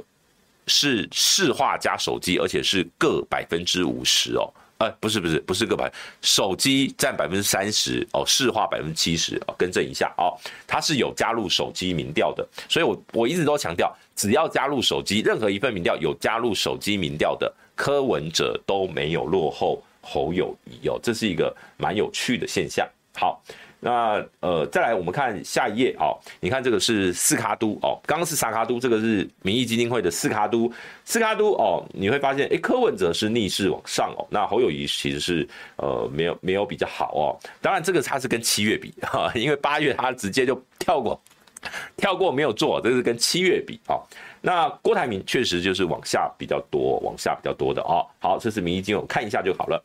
[0.66, 4.48] 是市话加手机，而且是各百分之五十哦。
[4.80, 10.32] 呃，不是不是不是个百，手机占百分之三十哦，市话百分之七十哦，更正一下哦，
[10.66, 22.88] 它是有加入手机民调的，所以我我一直都强调，只要加入手机，任何一份民调有加入手机民调的，柯文哲都没有落后侯友谊哦，这是一个蛮有趣的现象。
[23.14, 23.42] 好。
[23.80, 30.70] 那呃，再来我们看下一页哦，你看这个是四卡都哦，刚刚是三卡都，这个是民意基金会的四卡都，
[31.04, 37.24] 四卡都哦，你会发现，诶，柯文哲是逆势往上哦，那侯友宜其实是呃没有没有比较好哦，
[37.60, 41.20] 当然这个他是跟七月比哈，因为八月他直接就跳过，
[41.96, 44.02] 跳过没有做，这是跟七月比哦。
[44.42, 48.06] 那郭台铭确实就是往下比较多，往下比较多的哦。
[48.18, 49.82] 好，这是民意基金会，看一下就好了。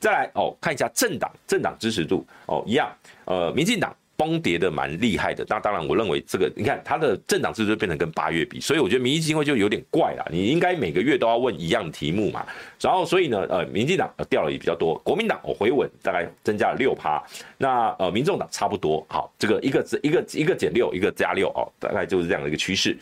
[0.00, 2.90] 再来哦，看一下政党政党支持度哦，一样，
[3.26, 5.44] 呃，民进党崩跌的蛮厉害的。
[5.46, 10.26] 那当然，我认为这个你看它的政党支持度变成跟八月比，所以我觉得民意基金会就有点怪了。
[10.32, 12.44] 你应该每个月都要问一样的题目嘛。
[12.80, 17.22] 然后所以呢，呃，民进党掉了也比较多，国民党哦回稳，大概增加了六趴。
[17.58, 22.96] 那呃，民众党差不多，好，这个一个一个一个减六，一个加六哦，大概就是这样的一个趋势。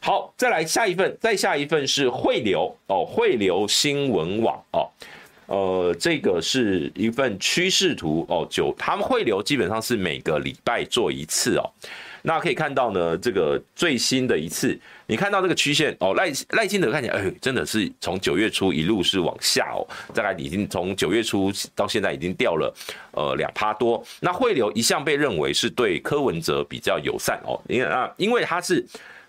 [0.00, 4.88] 好，再来下一份，再下一份是汇流哦，汇流新闻网哦。
[5.50, 11.68] 呃，这个是一份趋势图哦，就他们汇流基本上是每个礼拜做一次哦。
[12.22, 19.82] 那可以看到呢，这个最新的一次，你看到这个曲线哦，赖赖清德看起来，哎，真的是从九月初一路是往下哦，
[20.14, 22.72] 大概已经从九月初到现在已经掉了
[23.10, 24.00] 呃两趴多。
[24.20, 28.86] 那汇流一向被认为是对柯文哲比较友善哦，因为啊，因为它是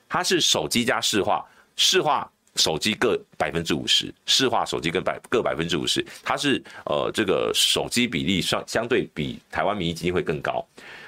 [0.08, 1.44] 它是手机加市话，
[1.76, 2.30] 市话。
[2.56, 10.66] 手机各百分之五十，市话手机跟百各百分之五十，它是呃这个手机比例相相对比台湾民意基金会更高。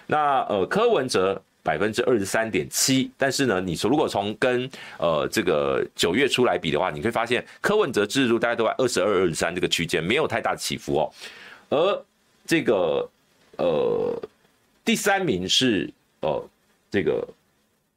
[0.08, 11.14] 那呃柯文哲百分之二十三点七，但是呢，你说如果从跟呃这个九月初来比的话，你会发现柯文哲支持度大概都在二十二、二十三这个区间，没有太大的起伏哦。
[11.70, 12.06] 而
[12.46, 13.10] 这个
[13.58, 14.22] 呃
[14.86, 16.50] 第三名是呃
[16.90, 17.28] 这个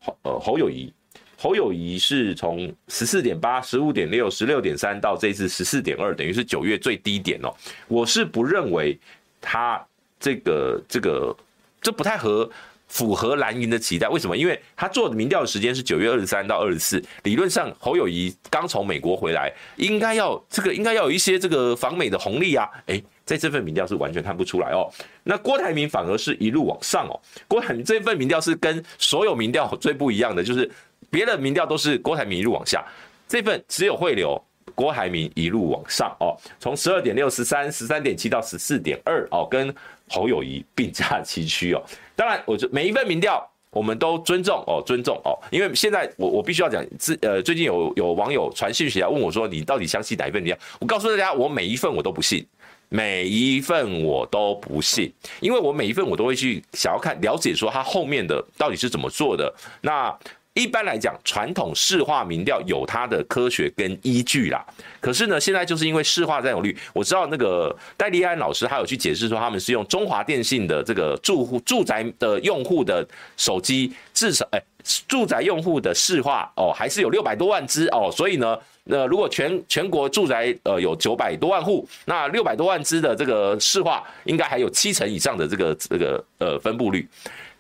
[0.01, 0.93] 侯呃侯友宜。
[1.37, 7.53] 侯友宜是从十四点八、十五点六、十六点三到这次十四点二，等于是九月最低点哦。
[7.89, 8.99] 我是不认为
[9.41, 9.85] 他
[10.19, 11.37] 这个这个
[11.81, 12.51] 这不太合
[12.89, 14.09] 符合蓝营的期待。
[14.09, 14.37] 为什么？
[14.37, 22.69] 因为他做的民调的时间是九月二十三到二十四，理论上侯友宜刚从美国回来，应该要这个应该要有一些这个访美的红利啊。
[22.87, 24.89] 诶在这份民调是完全看不出来哦。
[25.25, 27.21] 那郭台铭反而是一路往上哦。
[27.49, 30.71] 郭台铭这份民调是跟所有民调最不一样的，就是
[31.11, 32.85] 别的民调都是郭台铭一路往下，
[33.29, 34.41] 这份只有汇流
[34.75, 39.75] 郭台铭一路往上哦，从十二点六、十三、十三点七到十四点二哦，跟
[40.09, 41.83] 侯友宜并驾齐驱哦。
[42.15, 43.49] 当然，我就每一份民调。
[43.73, 50.59] 我们都尊重哦，尊重哦，因为现在我我必须要讲，自呃最近有有网友传讯息来问我说，你到底相信哪一份民调？
[50.81, 52.47] 我告诉大家，我每一份我都不信，
[52.89, 59.53] 每一份我都不信，因为我每一份我都会去想要看了解说他后面的到底是怎么做的。
[59.83, 60.17] 那。
[60.57, 64.65] 一般来讲，传统市话民调有它的科学跟依据啦。
[65.03, 74.63] 可是呢，现在就是因为市话占有率，我知道那个戴立安老师他有去解释说，他们是用中华电信的这个住户住宅的用户的手机，至少哎，
[75.07, 78.11] 住宅用户的市话哦，还是有六百多万支哦。
[78.11, 87.07] 所以呢，那如果全全国住宅呃有九百多万户，那六百多万支的这个市话，应该还有七成以上的这个这个呃分布率。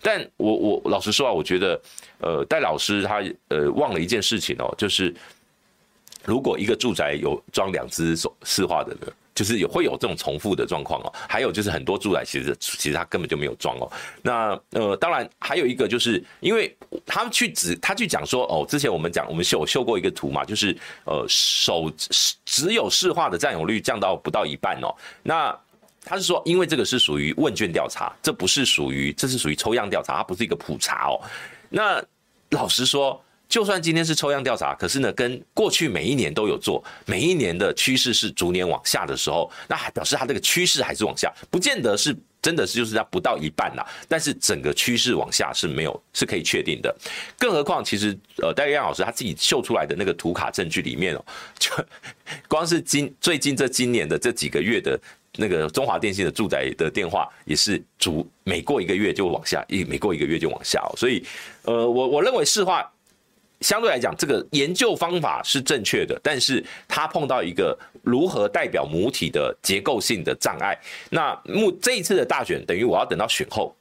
[0.03, 1.80] 但我我老实说啊，我觉得，
[2.20, 5.14] 呃，戴老师他呃忘了一件事情哦，就是
[6.24, 11.12] 如果一个住宅有装两只手市话的呢，就是有会有这种重复的状况哦。
[11.28, 13.90] 还有就是很多住宅其实其实他根本就没有装哦。
[14.22, 21.92] 那呃，当然还有一个就是因为他们去指他去讲说哦，之前我们讲我们秀秀过一个图嘛，就是呃手
[22.44, 24.94] 只有市话的占有率降到不到一半哦。
[25.22, 25.57] 那
[26.09, 31.20] 他是说，因为这个是属于问卷调查，这不是属于，这是属于抽样调查，它不是一个普查哦。
[31.68, 32.00] 那
[32.50, 43.84] 老实说，就算今天是抽样调查，可是呢，跟过去每一年都有做，每一年的趋势是逐年往下的时候，那还表示它这个趋势还是往下，不见得是真的是就是它不到一半啦。
[44.07, 46.96] 但是整个趋势往下是没有是可以确定的。
[47.36, 51.24] 更何况，其实呃，戴亮老师他自己秀出来的那个图卡证据里面哦，
[51.59, 51.70] 就
[52.46, 54.96] 光是今最近这今年的这几个月的。
[55.37, 61.24] 那个中华电信的住宅的电话也是逐每过一个月就往下，一每过一个月就往下，所以，
[61.64, 62.91] 呃，我我认为市话
[63.61, 70.78] 相对来讲，这个研究方法是正确的，但是它碰到一个如何代表母体的结构性的障碍。
[71.11, 73.74] 那目这一次的大选，等于我要等到选后。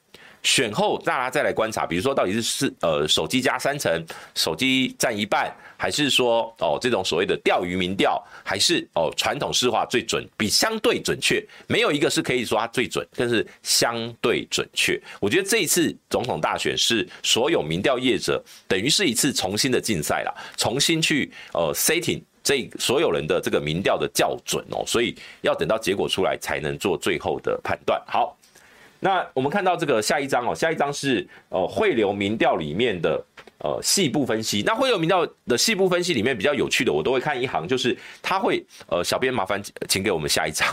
[0.45, 15.01] 选后，大家再来观察，比如说到底是是呃手机加三成，手机占一半，还是说哦这种所谓的钓鱼民调，还是哦传统市话最准，比相对准确，没有一个是可以说它最准，但是相对准确。
[15.19, 27.99] 我觉得这一次总统大选是所有民调业者等于是一次重新的竞赛啦，重新去呃 setting 这所有人的这个民调的校准哦，所以要等到结果出来才能做最后的判断。
[28.05, 28.37] 好。
[29.05, 33.23] 那我们看到这个下一张哦，下一张是呃汇流民调里面的
[33.59, 34.63] 呃细部分析。
[34.65, 40.67] 那汇流民调的细部分析里面比较有趣的，我都会看一行，就是他会呃小编麻烦请给我们下一张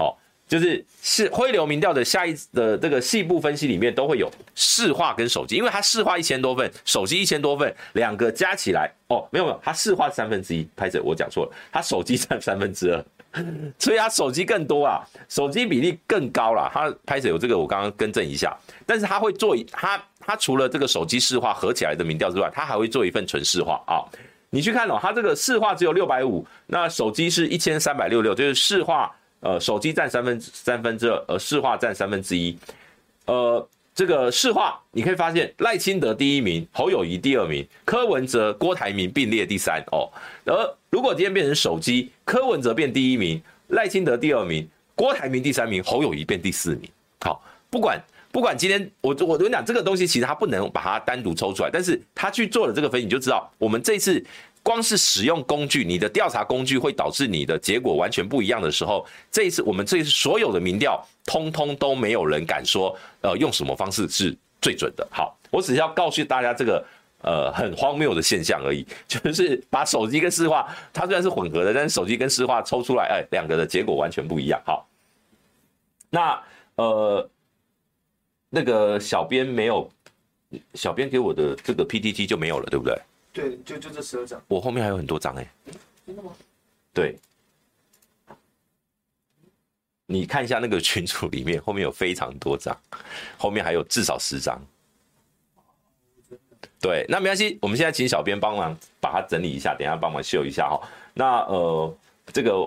[0.00, 0.12] 哦，
[0.48, 13.04] 就是是汇流民调的下一的这个细部分析里面都会有市话跟手机，因为它市话一千多份，手机一千多份，两个加起来哦没有没有，它市话三分之一，拍谢我讲错了，它手机占三分之二。
[13.78, 16.70] 所以他手机更多啊，手机比例更高了。
[16.72, 18.56] 他拍摄有这个，我刚刚更正一下。
[18.86, 24.04] 但是他会做他他除了这个手机市话合起来的民调之外，他还会做一份纯市话啊。
[24.50, 32.58] 你去看哦，他这个市话只有六百五，那手机是一千三百六六，就是市话呃手机占三分三分之二，而市话占三分之一，
[33.26, 33.68] 呃。
[33.98, 40.08] 这个市话，你可以发现赖清德第一名，侯友宜第二名，柯文哲、郭台铭并列第三哦。
[40.44, 40.54] 而
[40.88, 46.88] 如果今天变成手机，柯文哲变第一名，赖清德第二名，郭台铭第三名，侯友宜变第四名。
[47.22, 54.24] 好，不管不管今天我我跟你讲这个东西，其实他不能把它单独抽出来，但是他去做了这个分析，你就知道我们这次。
[54.62, 65.06] 光是使用工具，你的调查工具会导致你的结果完全不一样的时候，这一次我们这一次所有的民调，通通都没有人敢说，呃，用什么方式是最准的。
[65.10, 66.84] 好，我只是要告诉大家这个
[67.22, 74.60] 呃很荒谬的现象而已， 就是把手机跟市话，它虽然是混合的，但是手机跟市话抽出来，哎，两个的结果完全不一样。
[74.66, 74.86] 好，
[76.10, 76.42] 那
[76.74, 77.30] 呃
[78.50, 79.90] 那个小编没有，
[80.74, 82.94] 小编给我的这个 PTT 就没有了，对不对？
[83.32, 84.42] 对，就就这十二张。
[84.48, 85.72] 我后面还有很多张哎、欸。
[86.06, 86.32] 真的吗？
[86.92, 87.16] 对。
[90.06, 92.74] 你看一下那个群组里面，后面有非常多张，
[93.36, 94.58] 后面还有至少十张。
[96.80, 100.80] 对，那没关系，我们现在请小编帮忙把它整理一下，等一下帮忙秀一下哈。
[101.12, 101.94] 那呃，
[102.32, 102.58] 这个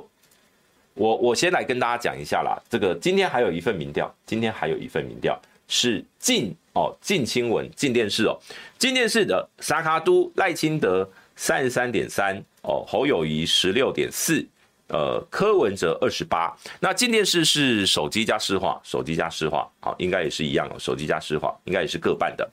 [0.94, 2.62] 我我先来跟大家讲一下啦。
[2.70, 6.56] 这个今天还有一份民调，今天还有一份民调是近。
[6.74, 8.38] 哦，近新闻、近电视哦，
[8.78, 14.46] 近电视的沙卡都赖清德三十三点三哦，侯友谊十六点四，
[14.88, 16.56] 呃，柯文哲二十八。
[16.80, 22.50] 那静电视是手机加市话，手机加市话，好，应该也是一样哦，手机加市话，应该也是各半的。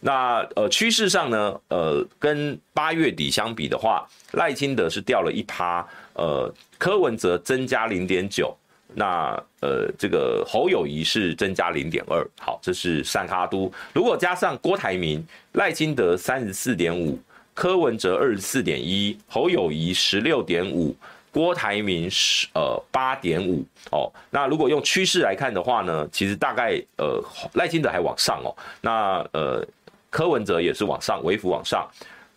[0.00, 8.54] 那呃，趋势上呢，呃，跟八月底相比的话，赖清德是掉了一趴，呃，柯文哲增加零点九。
[8.98, 13.70] 那呃，这个侯友宜是增加零点二，好，这是三哈都。
[13.92, 15.22] 如果加上郭台铭、
[15.52, 17.18] 赖清德三十四点五，
[17.52, 20.96] 柯文哲二十四点一，侯友宜十六点五，
[21.30, 24.10] 郭台铭十呃八点五哦。
[24.30, 27.22] 那如果用趋势来看的话呢，其实大概呃
[27.52, 29.62] 赖清德还往上哦，那呃
[30.08, 31.86] 柯文哲也是往上，微幅往上，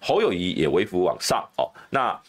[0.01, 2.19] 侯友宜也微幅往上哦，那。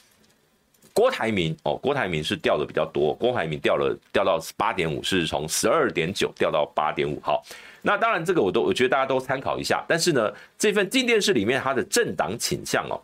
[1.01, 7.19] 郭台铭哦，郭台铭是掉的比较多，郭台铭掉了掉到八点五，是从十二点九掉到八点五。
[7.23, 7.43] 好，
[7.81, 9.83] 那当然这个我都我觉得大家都参考一下。
[9.89, 13.01] 但是呢，这份静电视里面它的政党倾向哦，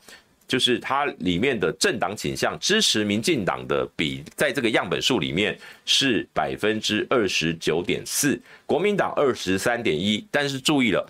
[0.47, 10.23] 就是它里面的政党倾向支持民进党的比，在这个样本数里面是百分之二十九点四，国民党二十三点一。
[10.31, 11.03] 但是注意了，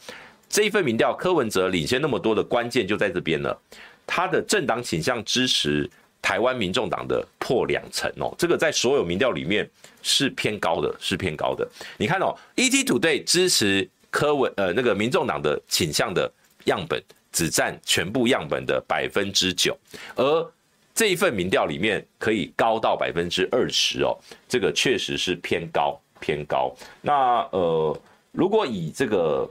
[0.48, 3.60] 这一份民调柯文哲领先那么多的关键就在这边了，
[4.06, 5.90] 他的政党倾向支持。
[6.26, 9.70] 台湾民众党的破两成哦，这个在所有民调里面
[10.02, 11.64] 是偏高的，是偏高的。
[11.96, 16.28] 你看哦，ETtoday 支持柯文呃那个民众党的倾向的
[16.64, 17.00] 样本
[17.30, 19.78] 只占全部样本的百分之九，
[20.16, 20.52] 而
[20.92, 24.18] 这一份民调里面可以高到百分之二十哦，
[24.48, 26.74] 这个确实是偏高偏高。
[27.00, 27.96] 那呃，
[28.32, 29.48] 如果以这个。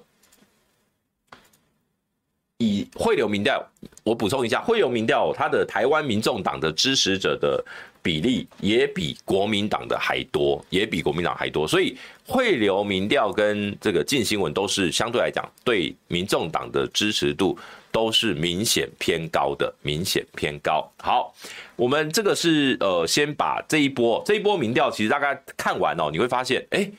[2.59, 3.61] 以汇流民调，
[4.03, 7.63] 我补充一下，汇流民调它的台湾民众党的支持者的
[8.01, 17.57] 比例也比国民党的还多，也比国民党还多，所以汇流民调跟这个镜新闻都是相对来讲对民众党的支持度
[17.91, 20.89] 都是明显偏高的，明显偏高。
[20.99, 21.33] 好，
[21.75, 26.89] 我们这个是呃，先把这一波这一波民调其实大概看完哦，你会发现，哎，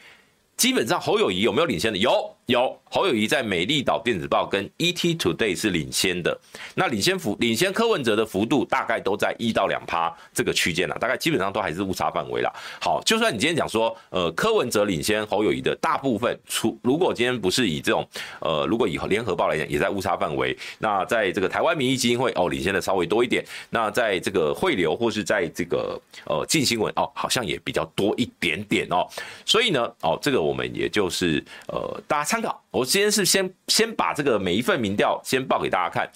[0.58, 1.98] 基本上侯友谊有没有领先的？
[1.98, 2.35] 有。
[2.46, 6.38] 有侯友宜在美丽岛电子报跟 ETtoday 是领先的，
[6.76, 12.52] 那领先幅领先柯文哲的幅度大概都在一到两趴这个区间了，大概基本上都还是误差范围了。
[12.80, 18.08] 好，就算你今天讲说，呃，柯文哲领先侯友谊的大部分，除如果今天不是以这种，
[18.40, 20.56] 呃，如果以联合报来讲，也在误差范围。
[20.78, 23.44] 那在这个台湾民意基金会哦，领先的稍微多一点。
[23.70, 29.04] 那在这个汇流或是在这个呃镜新闻哦，好像也比较多一点点哦。
[29.44, 36.06] 所以呢，哦，这个我们也就是呃大家参考，我今天是先先把这个每一份民调先报给大家看。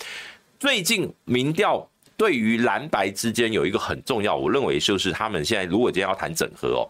[0.58, 6.84] 最近民调对于蓝白之间有一个很重要，我认为就是他们现在如果今天要谈整合哦，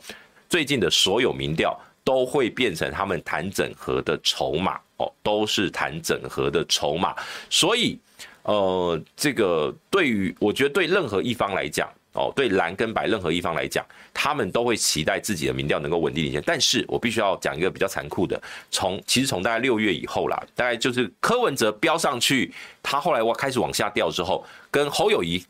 [0.49, 7.15] 最近的所有民调都会变成他们谈整合的筹码哦，都是谈整合的筹码。
[7.49, 7.97] 所以
[8.43, 11.89] 呃，这个对于我觉得对任何一方来讲。
[12.13, 16.43] 哦，对蓝跟白任何一方来讲，他们都会期待自己的民调能够稳定领先。
[16.45, 22.53] 但是我必须要讲一个比较残酷的，从其实从大概六月以后啦，大概就是柯文哲飙上去，
[22.83, 25.41] 他后来我开始往下掉之后，跟侯友宜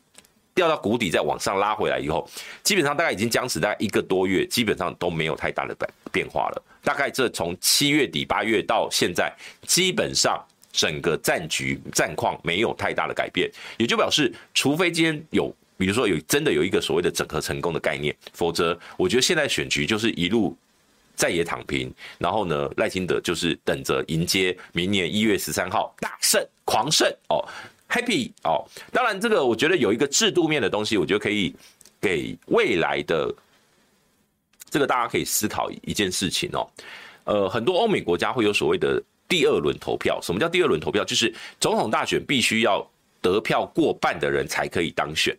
[0.53, 2.29] 掉到谷底再往上拉回来以后，
[2.61, 6.63] 基本上大概已经僵持大概一个多月，基本上都没有太大的变变化了。
[6.83, 9.33] 大概这从七月底八月到现在，
[9.65, 10.39] 基本上
[10.71, 15.51] 整个战局战况没有太大的改变，也就表示，除非今天有。
[15.81, 20.55] 比如说有真的有一个所谓的整合成功的概念，否则我觉得现在选举就是一路
[21.15, 27.43] 在野躺平，然后呢赖清德就是等着迎接明年一月十三号大胜狂胜哦
[27.89, 28.63] ，happy 哦。
[28.91, 31.51] 当然这个我觉得有一个制度面的东西，我觉得可以
[31.99, 33.33] 给未来的
[34.69, 36.69] 这个大家可以思考一件事情哦。
[37.23, 40.19] 呃，很多欧美国家会有所谓的第二轮投票。
[40.21, 41.03] 什么叫第二轮投票？
[41.03, 42.87] 就是总统大选必须要。
[43.21, 45.37] 得票过半的人才可以当选，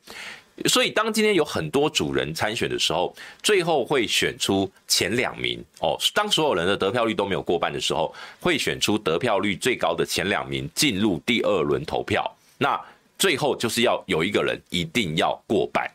[0.67, 5.99] 所以当今天有很多主人参选的时候，最后会选出前两名哦。
[6.15, 12.25] 当所有人的得票率都没有过半的时候，会选出得票率最高的前两名进入第二轮投票。
[12.59, 12.81] 那
[13.19, 15.91] 最后就是要有一个人一定要过半，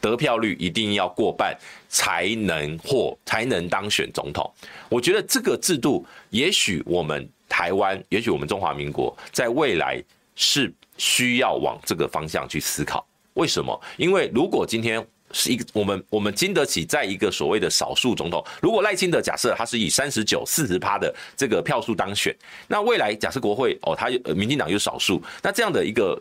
[0.00, 1.56] 得票率一定要过半
[1.88, 4.48] 才能获，才能当选总统。
[4.88, 10.00] 我觉得这个制度，也许我们台湾，也许我们中华民国在未来
[10.36, 10.72] 是。
[10.98, 13.80] 需要往这个方向去思考，为什么？
[13.96, 22.36] 因为如果今天是一个我们我们经得起在一个所谓的少数总统，如果赖清德假设他是以三十九四十趴的这个票数当选，
[22.66, 26.20] 那未来假设国会哦，他民进党有少数，那这样的一个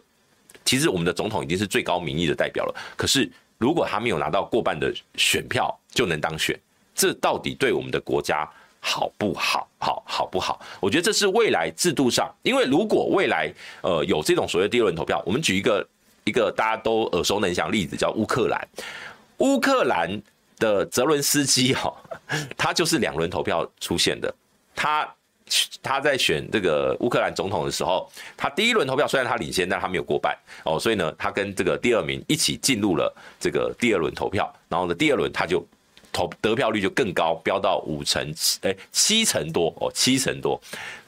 [0.64, 2.76] 其实我们的总统已经是最高民意的代表了。
[2.96, 6.60] 可是如果他没有拿到过半的选票就能当选，
[6.94, 8.48] 这到底对我们的国家？
[8.80, 9.68] 好不好？
[9.80, 10.60] 好好不好？
[10.80, 15.88] 我觉得这是未来制度上，因为如果未来呃有这种所谓第二轮投票，我们举一个
[16.24, 18.68] 一个大家都耳熟能详例子，叫乌克兰。
[19.38, 20.22] 乌克兰
[20.58, 21.94] 的泽伦斯基哈，
[22.58, 24.34] 他就是两轮投票出现的。
[24.76, 25.08] 他
[25.82, 34.52] 他在选这个乌克兰总统的时候，他第一轮投票虽然他领先，但他没有过半哦，所以呢，他跟这个第二名一起进入了这个第二轮投票。
[34.68, 35.66] 然后呢，第二轮他就
[36.18, 40.60] 投得票率就更高，飙到五成七哎七成多哦，七成多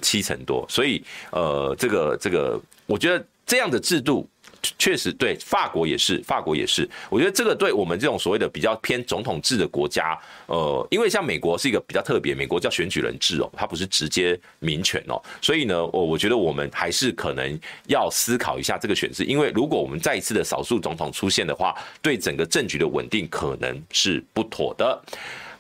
[0.04, 0.64] 七成多。
[0.70, 4.30] 所以呃，这个这个，我觉得这样的制度。
[4.78, 6.88] 确实，对法国也是，法国也是。
[7.10, 25.02] 我觉得这个对我们这种所谓的比较偏总统制的国家，呃，因为像美国是一个比较特别，美国叫选举人制哦，它不是直接民权哦，所以呢，我我觉得我们还是可能要思考一下这个选制，因为如果我们再一次的少数总统出现的话，对整个政局的稳定可能是不妥的。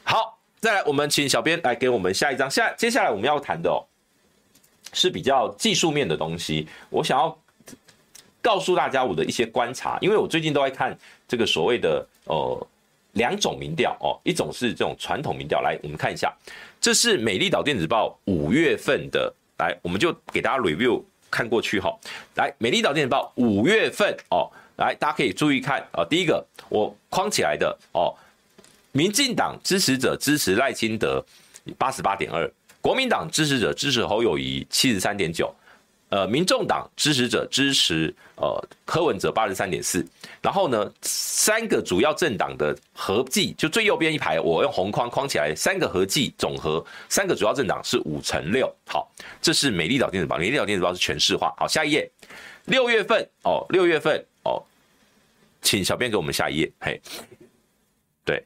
[0.03, 3.79] 好，再来，我们请小编来给我们下一张，下接下来我们要谈的哦，
[4.91, 7.37] 是比较技术面的东西，我想要。
[8.41, 12.67] 告诉大家我的一些观察，因为我最近都在看这个所谓的呃
[13.13, 16.33] 两种民调哦，一种是这种传统民调，来我们看一下，
[16.79, 21.93] 这是美丽岛电子报五月份的，来我们就给大家 review 看过去哈，
[22.35, 28.15] 来美丽岛电子报五月份哦，来大家可以注意看啊，第一个我框起来的哦，
[28.93, 31.23] 民进党支持者支持赖清德
[31.77, 35.53] 八十八点二，国民党支持者支持侯友谊七十三点九。
[36.09, 40.03] 呃，民众党支持者支持呃柯文哲八十三点四，
[40.41, 48.67] 然后呢，三个主要政党的合计，就最右边一排，我用红框框起来，三个合计总和，三个主要政党是五乘六。
[48.87, 49.07] 好，
[49.39, 51.53] 这是美丽岛电子报，美丽岛电子报是全市化。
[51.57, 52.09] 好，下一页，
[52.65, 54.59] 六月份哦，六月份哦，
[55.61, 56.71] 请小编给我们下一页。
[56.79, 56.99] 嘿，
[58.25, 58.43] 对，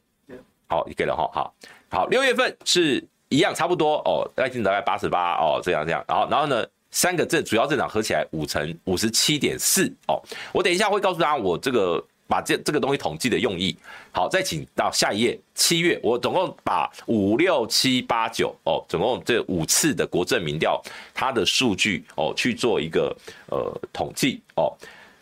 [0.67, 1.55] 好，你给了哈，好，
[1.89, 6.65] 好，六月份是一样，差不多哦，大概大概八十八哦，这样这样，然后然后呢？
[6.93, 10.21] 三个政主要政党合起来五成五十七点四哦，
[10.53, 13.75] 我等一下会告诉大家我这个把这这个东西统计的用意。
[14.11, 20.79] 好，再请到下一页，七月我总共把五六七八九哦，总共这五次的国政民调
[21.15, 23.13] 它的数据哦去做一个
[23.47, 24.71] 呃统计哦，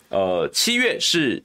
[0.09, 1.41] 呃七月是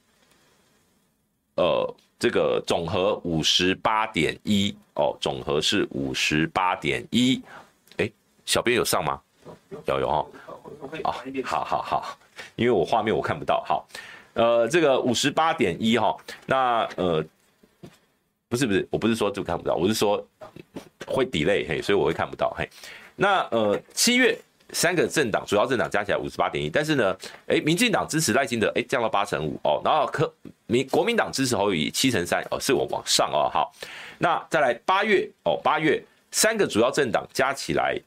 [1.55, 7.41] 呃这个总和五十八点一哦，总和是五十八点一，
[7.95, 8.11] 哎，
[8.45, 9.21] 小编有上吗？
[9.85, 10.27] 有有哦，
[11.43, 12.17] 好好好，
[12.55, 13.87] 因为我画面我看不到，好，
[14.33, 17.23] 呃，这个五十八点一哈，那呃，
[18.47, 20.23] 不是不是，我不是说就看不到，我是说
[21.07, 22.67] 会 delay 嘿，所以我会看不到嘿。
[23.15, 24.37] 那呃，七月
[24.71, 27.17] 三个政党主要政党加起来五十八点一，但是呢，
[27.47, 30.31] 哎，民进党支持赖清德，哎，降到八成五哦，然后科
[30.67, 33.73] 民国民党支持侯友宜七成三哦，是我往上哦，好，
[34.19, 37.97] 那再来八月哦，八月三个主要政党加起来。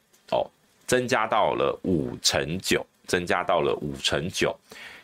[0.91, 4.53] 增加到了五成九，增加到了五成九。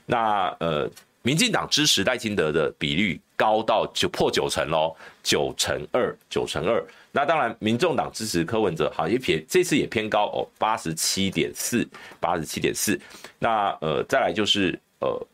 [0.06, 0.90] 那呃，
[1.22, 6.86] 民进党支持赖清德的比率高到九破九成喽，九成二，九成二。
[7.14, 11.88] 那当然，民众党支持柯文哲，好像也偏这次也偏高哦，八十七点四，
[12.20, 13.00] 八十七点四。
[13.40, 15.28] 那呃，再来就是呃，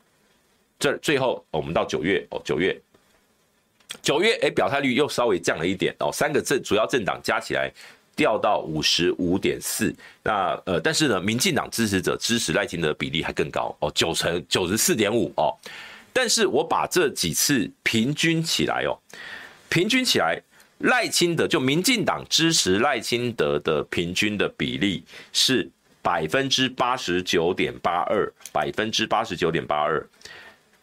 [0.78, 2.80] 这最后我们到九月哦，九月，
[4.04, 7.74] 九月哎，表态率又稍微降了一点哦，三个政主要政党加起来。
[8.16, 15.52] 掉到五十五点四，那呃，但是呢，民进党支持者支持赖清德的比例还更高哦，九成九十四点五哦。
[16.14, 18.94] 但是我把这几次平均起来哦，
[19.68, 20.40] 平均起来，
[20.80, 25.68] 赖清德就民进党支持赖清德的平均的比例是
[26.04, 30.08] 百分之八十九点八二，百分之八十九点八二。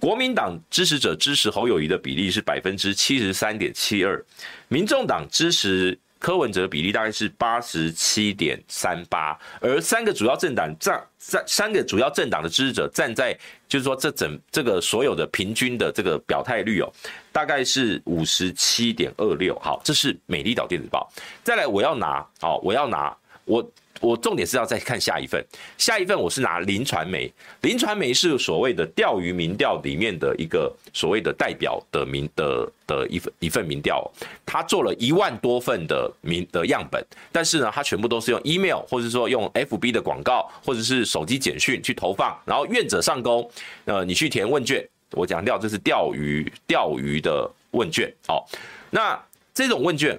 [0.00, 4.20] 国民党支持者支持侯友宜的比例是百分之七十三点七二，
[4.66, 5.96] 民众党支持。
[6.20, 16.92] 柯文哲比例大概是八十七点三八，而三个主要政党站三三个主要政党的支持者站在，就是说这整这个所有的平均的这个表态率哦，
[17.32, 19.58] 大概是五十七点二六。
[19.58, 21.10] 好，这是美丽岛电子报。
[21.42, 23.68] 再来，我要拿，哦，我要拿我。
[24.00, 25.44] 我重点是要再看下一份，
[25.76, 27.30] 下一份我是拿林传媒，
[27.60, 34.10] 林传媒是所谓的钓鱼民调里面的一个所谓的代表的民的的一份一份民调，
[34.46, 43.50] 他做了一万多份的民的样本，但是呢，他全部都是用 email 或者说用 FB 的广告或者是手机简讯去投放，然后愿者上钩，
[43.84, 48.48] 呃，你去填问卷，我强调这是钓鱼钓鱼的问卷，好，
[48.88, 49.22] 那
[49.52, 50.18] 这种问卷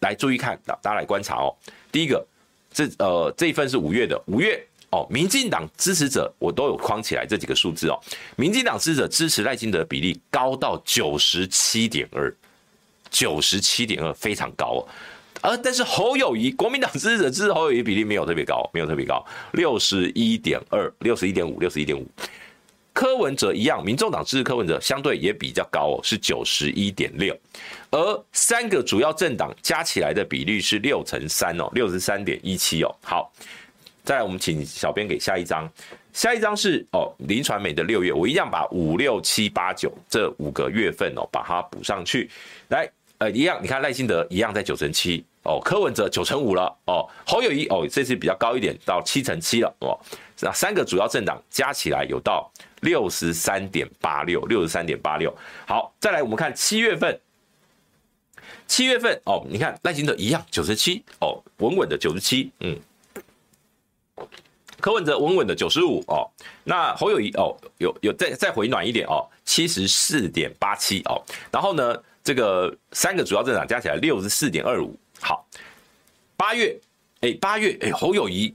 [0.00, 1.54] 来注意看，大家来观察哦，
[1.92, 2.26] 第一个。
[2.72, 8.00] 这呃这一份是五月的，五月哦，民进党支持者我都有框起来这几个数字哦，
[8.36, 12.34] 民进党支持者支持赖清德的比例高到九十七点二，
[13.10, 14.88] 九十七点二非常高哦，
[15.42, 22.06] 而但是侯友宜国民党支持者支持侯友宜比例没有特别高，没有特别高，六十一点二，六十一点五，六十一点五。
[22.92, 27.34] 柯文哲一样，民众党支持柯文哲相对也比较高哦，是九十一点六，
[27.90, 32.94] 而三个主要政党加起来的比率是六乘三哦，六十三点一七哦。
[33.02, 33.32] 好，
[34.04, 35.68] 再来我们请小编给下一张，
[36.12, 42.30] 下一张是哦林传媒的六月，我一样把五六七八九这五个月份哦把它补上去，
[42.68, 42.88] 来
[43.18, 45.24] 呃一样，你看赖清德一样在九成七。
[45.42, 49.98] 哦，柯文哲九成五了哦，侯友谊哦，这次比较高一点，到七成七了哦。
[50.38, 55.34] 那三个主要政党加起来有到六十三点八六，六十三点八六。
[55.66, 57.18] 好，再来我们看七月份，
[58.66, 62.78] 七月份哦，你看赖清德一样九十七哦，稳稳的九十七，嗯。
[64.80, 66.24] 柯文哲稳稳的九十五哦，
[66.64, 71.22] 那侯友谊哦，有有再再回暖一点哦，七十四点八七哦。
[71.52, 74.96] 然后呢，这个三个主要政党加起来六十四点二五。
[75.20, 75.46] 好，
[76.34, 76.74] 八月，
[77.20, 78.54] 哎，八月，哎，侯友谊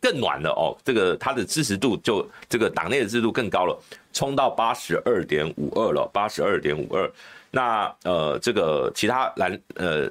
[0.00, 3.76] 更暖了哦，这个他的支持度就这个党内的支持度更高了，
[4.12, 7.12] 冲到八十二点五二了，八十二点五二。
[7.54, 10.10] 那呃，这个其他蓝呃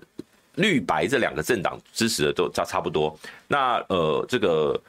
[0.55, 3.13] 绿白这两个政党支持的都差差不多。
[3.47, 4.81] 那呃，这个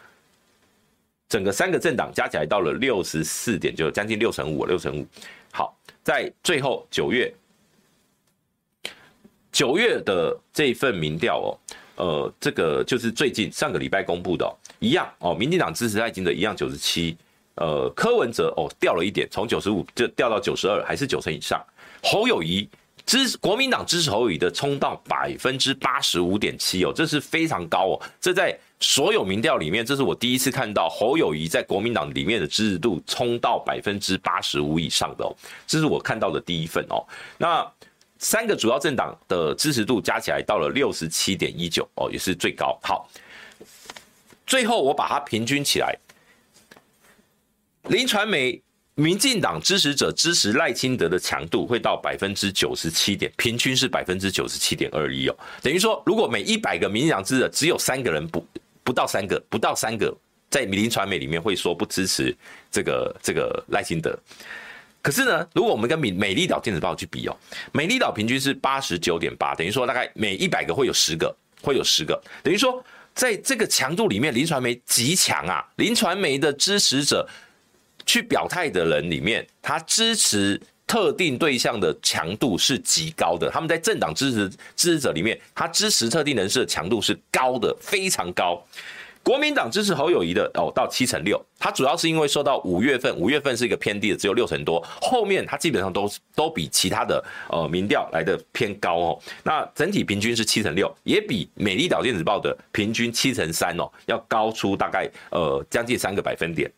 [1.29, 5.07] 整个三个政党加起来到了六十四点，就将近六成五，六成五。
[5.53, 7.35] 好，在最后九月。
[9.51, 11.49] 九月的这一份民调哦，
[11.95, 14.51] 呃，这个就是最近上个礼拜公布的哦，
[14.81, 17.17] 一样哦，民进党支持赖清德一样九十七，
[17.55, 21.65] 呃，柯文哲哦掉了一点，从九十五就掉到九十二，还是九成以上。
[22.05, 22.69] 侯友宜
[23.07, 35.35] 支国民党支持侯友宜的冲到百分之八十五点七哦，这是非常高哦，这在所有民调里面，这是我第一次看到侯友宜在国民党里面的支持度冲到百分之八十五以上的哦，
[35.67, 37.05] 这是我看到的第一份哦，
[37.39, 37.67] 那。
[38.21, 42.79] 三个主要政党的支持度加起来到了六十七点一九哦，也是最高。
[42.83, 43.07] 好，
[44.47, 45.95] 最后我把它平均起来，
[47.89, 48.59] 林传媒
[48.97, 55.37] 民进党支持者支持赖清德的强度会到百分之九十七点，平均是百分之九十七点二一哦。
[55.61, 58.47] 等于说，如果每一百个民进党支持者只有三个人不
[58.85, 60.17] 不到三个不到三个，
[60.49, 62.35] 在林传媒里面会说不支持
[62.71, 64.17] 这个这个赖清德。
[65.03, 67.37] 可是呢，如果我们跟美美丽岛电子报去比哦，
[67.73, 72.83] 美丽岛平均是八十九点八，等于说大概每一百个会有十个，会有十个，等于说
[73.13, 75.65] 在这个强度里面，林传媒极强啊！
[75.77, 77.29] 林传媒的支持者
[78.07, 83.51] 去表态的人里面，他支持特定对象的强度是极高的。
[83.51, 88.63] 他们在政党支持支持者里面，他支持特定人士的强度是高的，非常高。
[89.23, 99.19] 国民党支持侯友宜的哦，到七成六，它主要是因为受到五月份，五月份是一个偏低的，只有六成多，后面它基本上都都比其他的呃民调来的偏高哦。
[99.43, 106.71] 那整体平均是七成六，也比美丽岛电子报的平均七成三哦要高出大概呃将近三个百分点。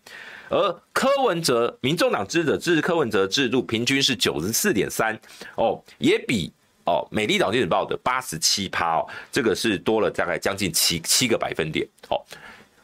[0.48, 5.18] 而柯文哲，民众党支持者支持柯文哲的制度平均是九十四点三
[5.56, 6.52] 哦，也比。
[6.88, 12.22] 哦，美丽岛电子报的八十七趴哦，这个是多了大概将近七七个百分点哦。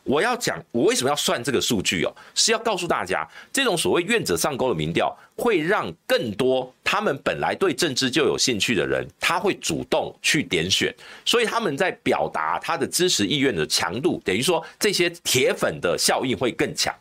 [0.02, 2.12] 我要讲，我为什么要算这个数据哦？
[2.34, 10.92] 是要告诉大家，这种所谓愿者上钩的民调，会让更多他们本来对政治就有兴趣的人，他会主动去点选，
[11.24, 16.92] 所以他们在表达他的支持意愿的强度，等于说这些铁粉的效应会更强。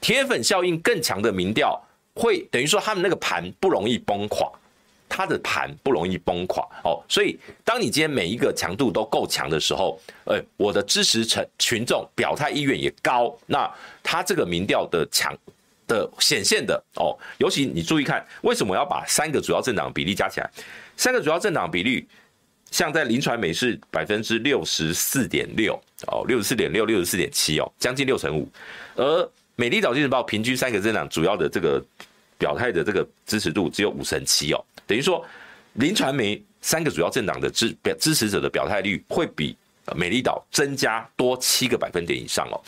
[0.00, 1.80] 铁粉效应更强的民调，
[2.14, 4.50] 会等于说他们那个盘不容易崩垮。
[5.08, 13.72] 他的盘不容易崩垮哦，所以当你今天每一个强度都够强的时候，呃，我的支持层群众表态意愿也高，那
[14.02, 15.32] 它这个民调的强
[15.86, 20.50] 的显现的哦，尤其你注意看，为什么要把三个主要政党比例加起来？
[20.96, 22.04] 三个主要政党比例，
[22.70, 25.74] 像在林传媒是百分之六十四点六
[26.08, 28.48] 哦，六十四点六，六十四点七哦，将近六成五，
[28.96, 31.82] 而美丽岛电子报平均三个政党主要的这个
[32.36, 34.62] 表态的这个支持度只有五成七哦。
[34.86, 35.24] 等于说，
[35.74, 39.56] 林传媒三个主要政党的支表支持者的表态率会比
[39.94, 42.60] 美丽岛增加多七个百分点以上哦。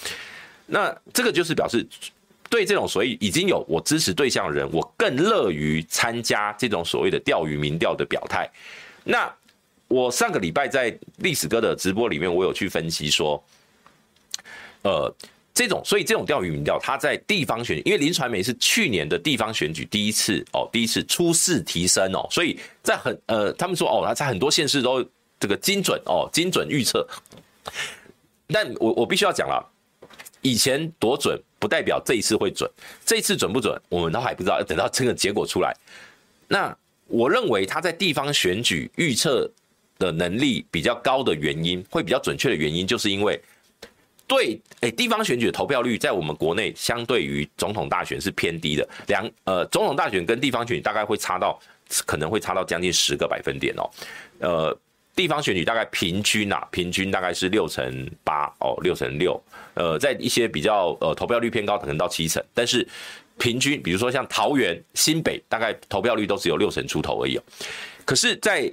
[0.66, 1.86] 那这个就是表示，
[2.48, 8.48] 对这种所谓已经有我支持对象的人，我更乐于参加这种所谓的钓鱼民调的表态。
[9.04, 9.30] 那
[9.88, 13.42] 我上个礼拜在历史哥的直播里面，我有去分析说，
[14.82, 15.14] 呃。
[15.54, 25.04] 这种，所以这种钓鱼民调，它在地方选，因为林传媒是去年的地方选举第一次哦，第一次初试提升哦，所以在很呃，他们说哦，他在很多县市都
[25.40, 27.04] 这个精准哦，精准预测。
[28.46, 29.68] 但我我必须要讲了，
[30.42, 32.70] 以前多准不代表这一次会准，
[33.04, 35.74] 这一次准不准，我们都还不知道，要等到这个结果出来。
[36.46, 36.72] 那
[37.08, 39.50] 我认为他在地方选举预测
[39.98, 43.40] 的能力比较高的原因，会比较准确的原因，就是因为。
[44.26, 51.58] 对，哎，地方选举的投票率在我们国内相对于总统大选是偏低的，两呃，总统大选跟地方选举大概会差到
[52.04, 53.90] 可能会差到将近十个百分点哦，
[54.40, 54.78] 呃，
[55.16, 59.42] 地方选举大概平均啊，平均大概是六成八哦，六成六，
[59.72, 62.86] 呃，在一些比较呃投票率偏高，可能到七成，但是
[63.38, 67.42] 平均，比如说像桃园、新北，大概投票率都只有六成出头而已哦，
[68.04, 68.70] 可是，在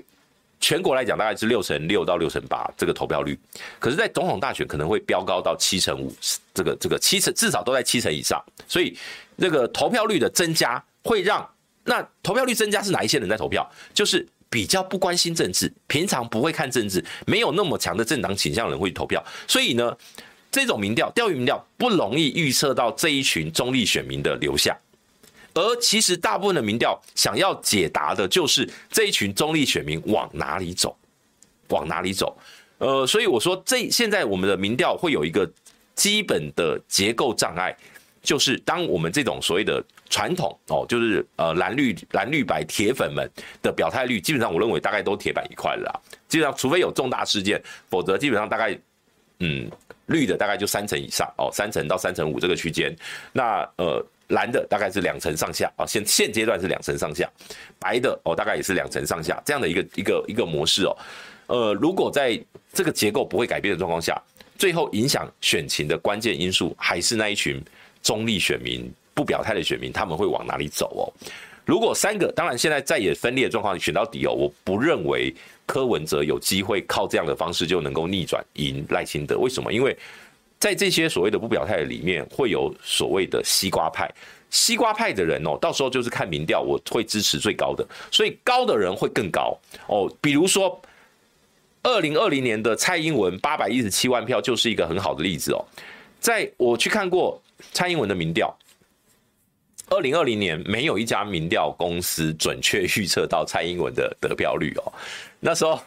[0.68, 3.38] 全国来讲，大概是六成六到六成八这个投票率，
[3.78, 6.12] 可是，在总统大选可能会飙高到七成五，
[6.56, 8.98] 这个这个七成至少都在七成以上，所以
[9.38, 11.48] 这个投票率的增加会让
[11.84, 13.64] 那投票率增加是哪一些人在投票？
[13.94, 19.96] 就是比较不关心政治，平常不会看政治，没有那么强的政党倾向的人会投票，所以呢，
[20.50, 24.76] 这种民调钓鱼民调不容易预测到这一群中立选民的流向。
[25.56, 30.96] 而其实大部分的民调想要解答的就是这一群中立选民往哪里走，
[31.70, 32.38] 往哪里走。
[32.78, 35.50] 呃，所以我说这现在我们的民调会有一个
[35.96, 37.76] 基本的结构障碍，
[38.22, 43.32] 就是当我们这种所谓的传统哦，就是呃蓝绿蓝绿白铁粉们
[43.62, 46.02] 的表态率，基本上我认为大概都铁板一块了。
[46.28, 48.78] 基本上除非有重大事件，否则基本上大概
[49.40, 49.72] 嗯
[50.08, 52.96] 绿的大概就三成以上哦，三成到三成五这个区间。
[53.32, 54.06] 那呃。
[54.30, 57.30] 蓝的大概是两成上下啊，现现阶段是两成上下，
[57.78, 60.98] 白的哦大概也是两成上下这样的一个一个一个模式哦，
[61.46, 62.36] 呃，如果在
[62.74, 64.20] 这个结构不会改变的状况下，
[64.58, 67.62] 最后影响选情的关键因素还是那一群
[68.02, 71.06] 中立选民不表态的选民，他们会往哪里走哦？
[71.64, 75.32] 如果三个，当然现在在也分裂的状况选到底哦，我不认为
[75.66, 79.72] 柯文哲有机会靠这样的方式就能够逆转赢赖清德，为什么？
[79.74, 79.98] 因为
[80.60, 84.10] 在这些所谓的不表态里面，会有所谓的西瓜派，
[84.50, 89.58] 西瓜派的人哦，到时候就是看民调，我会支持最高的，所以高的人会更高
[89.88, 90.12] 哦。
[90.22, 90.82] 比如说，
[91.84, 95.64] 二零二零年的蔡英文八百一十七万票就是一个很好的例子哦。
[96.20, 97.40] 在我去看过
[97.74, 98.58] 蔡英文的民调，
[99.90, 104.94] 二零二零年没有一家民调公司准确预测到蔡英文的得票率哦，
[105.46, 105.80] 那时候。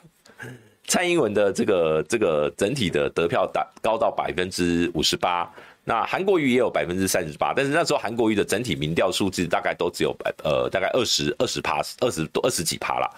[0.90, 5.46] 蔡英文的这个这个整体的得票达高到百分之五十八，
[5.84, 13.10] 那韩国瑜也有百分之三十八，但是那时候韩国瑜的整体民调数字大概都只有百呃大概二十二十趴二十多二十几趴啦，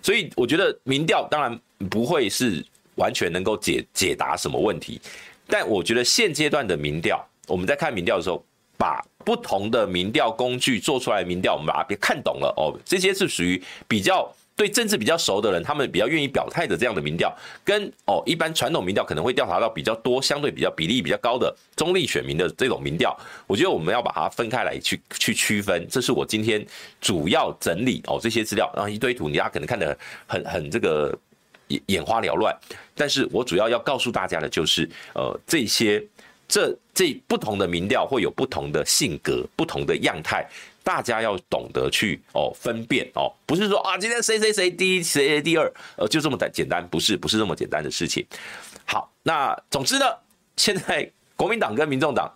[0.00, 5.00] 所以我觉得民调当然不会是完全能够解解答什么问题，
[5.48, 8.40] 但我觉得现阶段的民调，我们在看民调的时候，
[8.78, 14.32] 把不同的民调工具做出来的民调，我们把它别看懂了哦，这些是属于比较。
[14.56, 17.30] 对政治比较熟的人，他们比较愿意表态的这样的民调，
[17.62, 23.14] 跟哦一般传统民调可能会调查到比较多、相对比较比例比较高的中立选民的这种民调，
[23.46, 25.86] 我觉得我们要把它分开来去去区分。
[25.90, 26.66] 这是我今天
[27.02, 29.96] 主要整理哦这些资料，然后一堆图，大家可能看得
[30.26, 31.16] 很很这个
[31.68, 32.56] 眼眼花缭乱，
[32.94, 36.02] 但是我主要要告诉大家的就是，呃这些
[36.48, 40.48] 这这不同的民调会有不同的性格、不同的样态。
[40.86, 48.24] 大家要懂得去哦分辨哦，不是说啊今天谁谁谁第一谁谁第二，呃就这么的简单，不是不是这么简单的事情。
[48.84, 50.06] 好，那总之呢，
[50.56, 52.32] 现在国民党跟民众党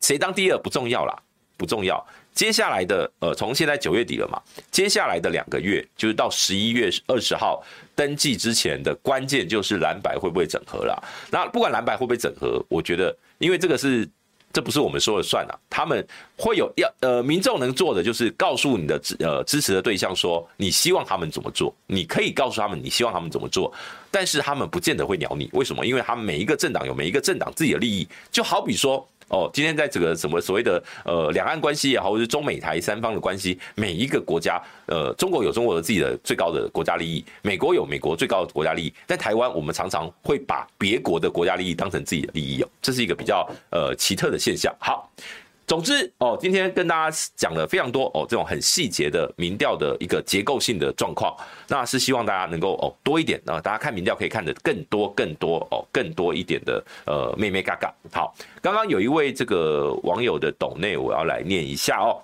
[0.00, 1.14] 谁当第二不重要啦，
[1.58, 2.02] 不重要。
[2.32, 4.40] 接下来的呃从现在九月底了嘛，
[4.70, 7.62] 接下来的两个月就是到十一月二十号
[7.94, 10.98] 登记之前的关键就是蓝白会不会整合啦。
[11.30, 14.08] 那不管蓝白会不会整合，我觉得因为这个是。
[14.52, 23.72] 这不是我们说了算了，他们会有要呃，民众能做的就是告诉你的支呃支持的对象说，你希望他们怎么做，你可以告诉他们你希望他们怎么做，
[24.10, 25.84] 但是他们不见得会鸟你，为什么？
[25.86, 29.06] 因为他们每一个政党有每一个政党自己的利益，就好比说。
[29.28, 44.74] 哦，今天在这个什么所谓的呃两岸关系也好，或者是中美台三方的关系，每一个国家，呃，中国有中国的自己的最高的国家利益，美国有美国最高的国家利益，在台湾我们常常会把别国的国家利益当成自己的利益哦，这是一个比较呃奇特的现象。
[44.78, 45.10] 好。
[45.68, 51.36] 总之哦，今天跟大家讲了非常多哦，这种很细节的民调的一个结构性的状况，
[51.68, 57.94] 那是希望大家能够哦多一点啊，大家看民调可以看得更多更多哦，更多一点的呃妹妹嘎嘎。
[58.10, 62.16] 好，刚刚有一位这个网友的抖内，我要来念一下哦。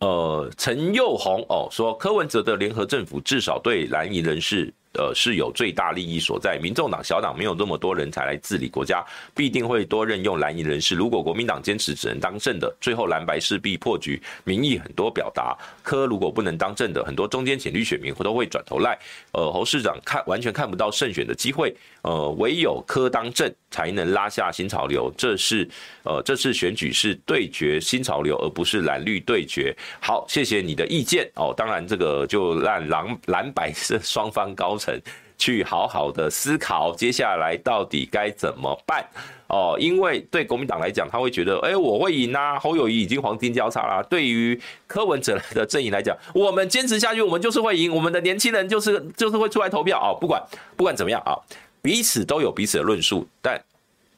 [0.00, 4.70] 呃，陈佑宏哦说，柯文哲的联合政府至少对蓝营人士。
[4.94, 6.58] 呃，是有最大利益所在。
[6.58, 10.94] 民众党小党没有那么多人才来治理国家，必定会多任用蓝营人士。
[10.94, 14.20] 如果国民党坚持只能当政的，最后蓝白势必破局。
[14.44, 18.98] 民意很多表达，科如果不能当政的，很多中间浅绿选民都会转头赖。
[19.32, 21.74] 呃，侯市长看完全看不到胜选的机会。
[22.08, 25.12] 呃，唯有柯当正才能拉下新潮流。
[25.14, 25.68] 这是
[26.04, 29.76] 呃，这次选举是对决新潮流，而不是蓝绿对决。
[30.00, 31.52] 好，谢谢你的意见哦。
[31.54, 34.98] 当然，这个就让蓝蓝白是双方高层
[35.36, 39.06] 去好好的思考接下来到底该怎么办
[39.48, 39.76] 哦。
[39.78, 44.02] 因为对国民党来讲，他会觉得，哎，我会赢啊，侯友谊已经黄金交叉啦。
[44.04, 50.16] 对于柯文哲的阵营来讲，我们坚持下去，我们就是会赢，我们的年轻人就是就是会出来投票啊。
[50.18, 50.42] 不管
[50.74, 51.36] 不管怎么样啊，
[51.82, 53.62] 彼此都有彼此的论述，但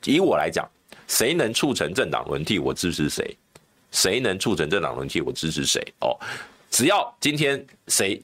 [0.05, 0.69] 以我来讲，
[1.07, 3.25] 谁能促成政党轮替，我支持谁；
[3.91, 5.81] 谁能促成政党轮替，我支持谁。
[6.01, 6.17] 哦，
[6.71, 8.23] 只要今天谁，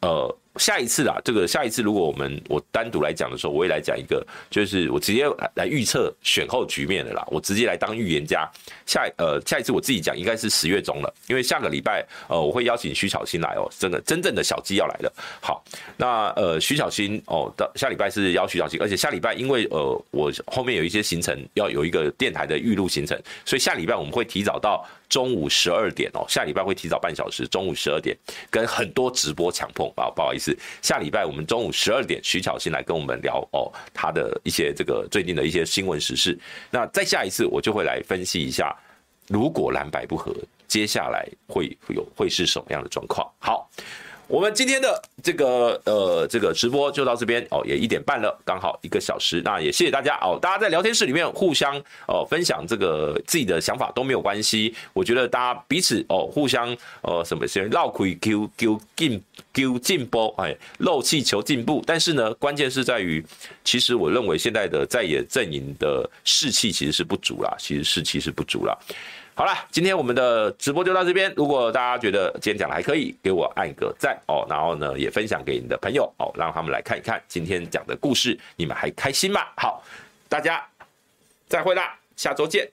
[0.00, 0.36] 呃。
[0.58, 8.48] 下一次啦，这个下一次，如果我们我单独来讲的时候，我也来讲一个，就是我直接来预测选后局面的啦，我直接来当预言家。
[8.86, 15.12] 下呃下一次我自己讲，应该是十月中了，因为下个礼拜呃我会邀请徐巧芯来哦，真的真正的小鸡要来了。
[15.40, 15.64] 好，
[15.96, 24.86] 那呃徐巧芯哦，到下礼拜是邀徐巧芯，而且下礼拜因为呃我后面有一些行程要有一个电台的预录行程，所以下礼拜我们会提早到。
[25.08, 27.46] 中午十二点哦，下礼拜会提早半小时。
[27.46, 28.16] 中午十二点
[28.50, 36.38] 跟很多直播抢碰啊，不好意思，下礼拜我们中午十二点，徐巧芯来跟我们聊哦，他的一些这个最近的一些新闻时事。
[36.70, 38.76] 那再下一次我就会来分析一下，
[39.28, 40.34] 如果蓝白不合，
[40.66, 43.30] 接下来会有会是什么样的状况？
[43.38, 43.70] 好。
[44.28, 49.40] 我们今天的这个呃这个直播就到这边哦，也一点半了，刚好一个小时。
[49.44, 54.74] 那也谢谢大家哦，大家在聊天室里面互相哦分享这个自己的想法都没有关系。
[54.92, 59.22] 我觉得大家彼此哦互相呃什么先绕开 Q Q 进
[59.54, 61.82] Q 进步哎漏气求进步。
[61.86, 63.24] 但是呢，关键是在于，
[63.62, 68.76] 其实我认为现在的在野阵营的士气其实是不足啦，其实士气是不足啦。
[69.38, 71.30] 好了，今天我们的直播就到这边。
[71.36, 79.42] 如果大家觉得今天讲的还可以，给我按个赞哦，然后呢也分享给你的朋友哦，让他们来看一看今天讲的故事，你们还开心吗？
[79.58, 79.82] 好，
[80.26, 80.66] 大家
[81.48, 82.66] 再会啦，下周见。